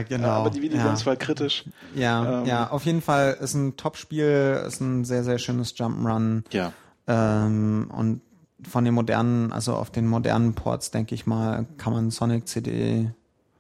[0.08, 0.28] genau.
[0.30, 1.06] Aber die Videogames ja.
[1.06, 1.66] war kritisch.
[1.96, 6.44] Ja, Ähm, ja, auf jeden Fall ist ein Top-Spiel, ist ein sehr, sehr schönes Jump'n'Run.
[6.52, 6.74] Ja.
[7.08, 8.22] Ähm, und
[8.68, 13.12] von den modernen, also auf den modernen Ports, denke ich mal, kann man Sonic CD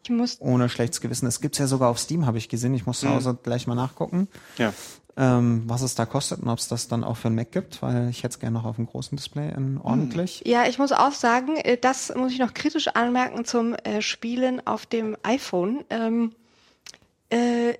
[0.03, 1.25] Ich muss, ohne schlechtes Gewissen.
[1.27, 2.73] Es gibt's ja sogar auf Steam, habe ich gesehen.
[2.73, 4.73] Ich muss zu Hause gleich mal nachgucken, Ja.
[5.17, 7.81] Ähm, was es da kostet und ob es das dann auch für einen Mac gibt,
[7.81, 10.43] weil ich hätte es gerne noch auf dem großen Display in ordentlich.
[10.45, 14.65] ja, ich muss auch sagen, äh, das muss ich noch kritisch anmerken zum äh, Spielen
[14.65, 15.83] auf dem iPhone.
[15.89, 16.33] Ähm,
[17.29, 17.75] äh,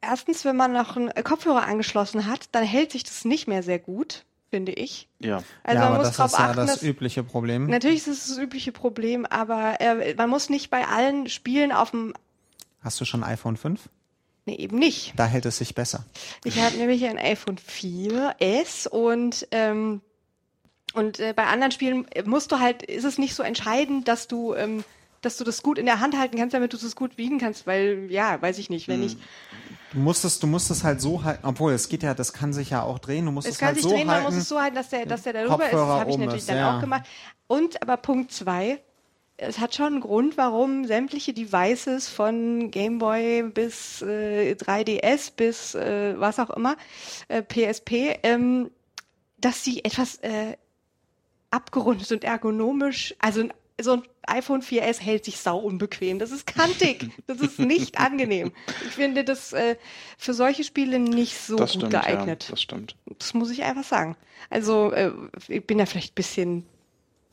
[0.00, 3.78] erstens, wenn man noch einen Kopfhörer angeschlossen hat, dann hält sich das nicht mehr sehr
[3.78, 5.08] gut, finde ich.
[5.20, 5.42] Ja.
[5.62, 7.66] Also ja, man aber muss das darauf ist ja achten, das dass übliche Problem.
[7.66, 11.92] Natürlich ist es das übliche Problem, aber äh, man muss nicht bei allen Spielen auf
[11.92, 12.14] dem
[12.80, 13.88] Hast du schon iPhone 5?
[14.44, 15.12] Nee, eben nicht.
[15.16, 16.04] Da hält es sich besser.
[16.44, 20.00] Ich habe nämlich ein iPhone 4S und ähm,
[20.94, 24.54] und äh, bei anderen Spielen musst du halt, ist es nicht so entscheidend, dass du
[24.54, 24.84] ähm,
[25.20, 27.66] dass du das gut in der Hand halten kannst, damit du es gut wiegen kannst,
[27.66, 29.16] weil ja, weiß ich nicht, wenn ich
[29.92, 32.54] Du musst es, du musst es halt so halten, obwohl es geht ja, das kann
[32.54, 33.26] sich ja auch drehen.
[33.26, 34.32] Du musst es es, kann halt sich so drehen, man halten.
[34.32, 35.60] muss es so halten, dass der dass der darüber ist.
[35.60, 36.76] Das Kopfhörer habe ich natürlich ist, dann ja.
[36.76, 37.04] auch gemacht.
[37.46, 38.80] Und aber Punkt zwei
[39.36, 45.74] es hat schon einen Grund, warum sämtliche Devices von Game Boy bis äh, 3DS bis
[45.74, 46.76] äh, was auch immer,
[47.28, 48.70] äh, PSP, ähm,
[49.38, 50.56] dass sie etwas äh,
[51.50, 56.18] abgerundet und ergonomisch, also ein- so ein iPhone 4S hält sich sau unbequem.
[56.20, 57.10] Das ist kantig.
[57.26, 58.52] Das ist nicht angenehm.
[58.86, 59.76] Ich finde das äh,
[60.18, 62.44] für solche Spiele nicht so Das gut stimmt, geeignet.
[62.44, 62.50] ja.
[62.50, 62.94] Das stimmt.
[63.18, 64.16] Das muss ich einfach sagen.
[64.50, 65.10] Also, äh,
[65.48, 66.66] ich bin da vielleicht ein bisschen,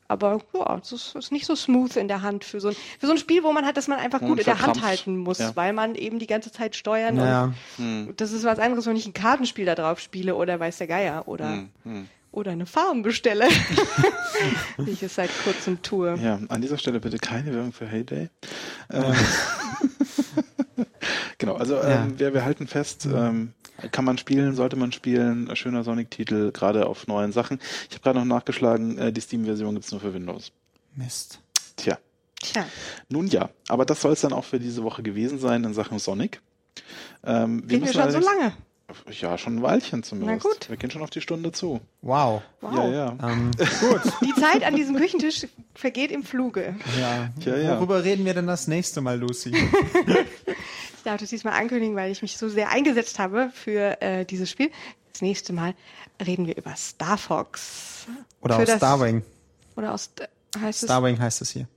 [0.10, 3.06] aber ja, es ist, ist nicht so smooth in der Hand für so ein, für
[3.08, 5.38] so ein Spiel, wo man hat, dass man einfach gut in der Hand halten muss,
[5.40, 5.56] Ja.
[5.56, 7.54] weil man eben die ganze Zeit steuern Ja.
[7.78, 10.88] und das ist was anderes, wenn ich ein Kartenspiel da drauf spiele oder weiß der
[10.88, 12.08] Geier oder, Hm, hm.
[12.32, 13.48] oder eine Farm bestelle,
[14.80, 16.16] die ich es seit kurzem tue.
[16.22, 18.30] Ja, an dieser Stelle bitte keine Werbung für Heyday.
[18.92, 19.14] Ähm,
[21.40, 22.04] genau, also Ja.
[22.04, 23.54] ähm, wir, wir halten fest, ähm,
[23.92, 27.60] kann man spielen, sollte man spielen, schöner Sonic-Titel, gerade auf neuen Sachen.
[27.90, 30.52] Ich habe gerade noch nachgeschlagen, äh, die Steam-Version gibt's nur für Windows.
[30.96, 31.40] Mist.
[31.78, 31.98] Tja,
[32.42, 32.66] Tja,
[33.10, 35.98] nun ja, aber das soll es dann auch für diese Woche gewesen sein in Sachen
[36.00, 36.42] Sonic.
[37.24, 38.54] Ähm, sind wir müssen schon so lange?
[39.12, 40.46] Ja, schon ein Weilchen zumindest.
[40.46, 40.68] Na gut.
[40.70, 41.80] Wir gehen schon auf die Stunde zu.
[42.02, 42.42] Wow.
[42.62, 42.74] Wow.
[42.74, 43.18] Ja, ja.
[43.22, 44.02] Ähm, gut.
[44.26, 46.76] Die Zeit an diesem Küchentisch vergeht im Fluge.
[47.00, 47.30] Ja.
[47.46, 47.78] Ja, ja.
[47.78, 49.54] Worüber reden wir denn das nächste Mal, Lucy?
[51.10, 54.48] Ich darf das diesmal ankündigen, weil ich mich so sehr eingesetzt habe für äh, dieses
[54.48, 54.70] Spiel.
[55.12, 55.74] Das nächste Mal
[56.24, 58.06] reden wir über Star Fox.
[58.42, 59.24] Oder Für aus Starwing.
[59.76, 60.12] Oder aus
[60.56, 61.68] heißt es Starwing heißt es hier.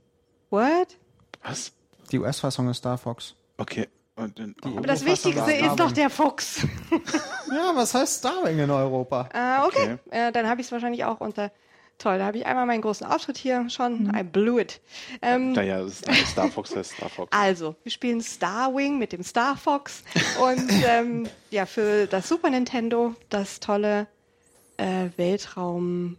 [0.51, 0.99] What?
[1.41, 1.71] Was?
[2.11, 3.33] Die US-Fassung ist Star Fox.
[3.57, 3.87] Okay.
[4.15, 4.77] Und, in- oh.
[4.77, 6.67] Aber das Wichtigste ist doch der Fuchs.
[7.51, 9.29] Ja, was heißt Starwing in Europa?
[9.33, 9.97] Ah, okay.
[10.05, 10.27] Okay.
[10.27, 11.51] Äh, dann habe ich es wahrscheinlich auch unter.
[11.97, 14.05] Toll, da habe ich einmal meinen großen Auftritt hier schon.
[14.05, 14.15] Mhm.
[14.15, 14.81] I blew it.
[15.21, 17.31] Ähm, Naja, ist, Star Fox heißt Star Fox.
[17.31, 20.03] Also, wir spielen Starwing mit dem Star Fox
[20.41, 24.07] und ähm, ja, für das Super Nintendo das tolle
[24.77, 26.17] äh, Weltraum.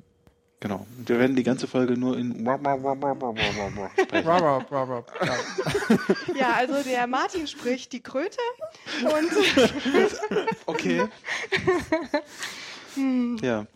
[0.64, 0.86] Genau.
[1.04, 2.42] Wir werden die ganze Folge nur in
[6.34, 8.38] Ja, also der Martin spricht die Kröte
[9.02, 9.30] und
[10.64, 11.06] Okay.
[13.42, 13.66] Ja.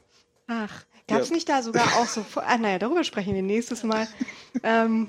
[0.46, 1.34] ach, gab's Ja.
[1.34, 4.06] nicht da sogar auch so, ah, naja, darüber sprechen wir nächstes Mal.
[4.62, 5.08] Ähm,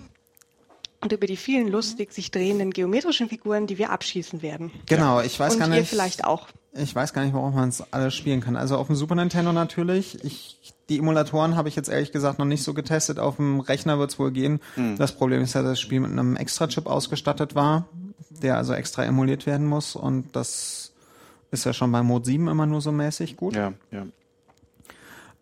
[1.01, 4.71] und über die vielen lustig sich drehenden geometrischen Figuren, die wir abschießen werden.
[4.87, 5.89] Genau, ich weiß und gar ihr nicht.
[5.89, 6.47] vielleicht auch.
[6.73, 8.55] Ich weiß gar nicht, worauf man es alles spielen kann.
[8.57, 10.23] Also auf dem Super Nintendo natürlich.
[10.25, 10.57] Ich,
[10.89, 13.17] die Emulatoren habe ich jetzt ehrlich gesagt noch nicht so getestet.
[13.17, 14.59] Auf dem Rechner wird es wohl gehen.
[14.97, 17.87] Das Problem ist ja, dass das Spiel mit einem Extra-Chip ausgestattet war,
[18.29, 19.95] der also extra emuliert werden muss.
[19.95, 20.91] Und das
[21.51, 23.55] ist ja schon bei Mode 7 immer nur so mäßig gut.
[23.55, 24.05] Ja, ja.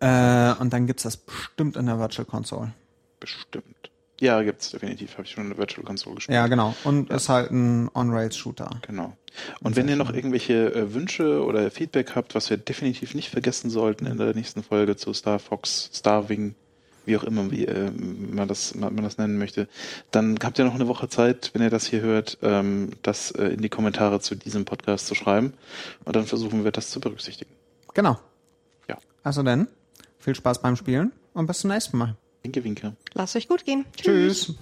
[0.00, 2.72] Äh, und dann gibt's das bestimmt in der Virtual Console.
[3.20, 3.90] Bestimmt.
[4.20, 5.12] Ja, gibt's definitiv.
[5.12, 6.34] Habe ich schon in der Virtual Console gespielt.
[6.34, 6.74] Ja, genau.
[6.84, 8.80] Und ist halt ein On-Rails-Shooter.
[8.82, 9.16] Genau.
[9.62, 13.70] Und wenn ihr noch irgendwelche äh, Wünsche oder Feedback habt, was wir definitiv nicht vergessen
[13.70, 16.56] sollten in der nächsten Folge zu Star Fox, Starwing,
[17.04, 19.68] wie auch immer wie, äh, man, das, man, man das nennen möchte,
[20.10, 23.46] dann habt ihr noch eine Woche Zeit, wenn ihr das hier hört, ähm, das äh,
[23.48, 25.54] in die Kommentare zu diesem Podcast zu schreiben.
[26.04, 27.52] Und dann versuchen wir das zu berücksichtigen.
[27.94, 28.18] Genau.
[28.88, 28.98] Ja.
[29.22, 29.68] Also dann,
[30.18, 32.16] viel Spaß beim Spielen und bis zum nächsten Mal.
[32.42, 32.96] Winke, winke.
[33.14, 33.84] Lasst euch gut gehen.
[33.96, 34.54] Tschüss.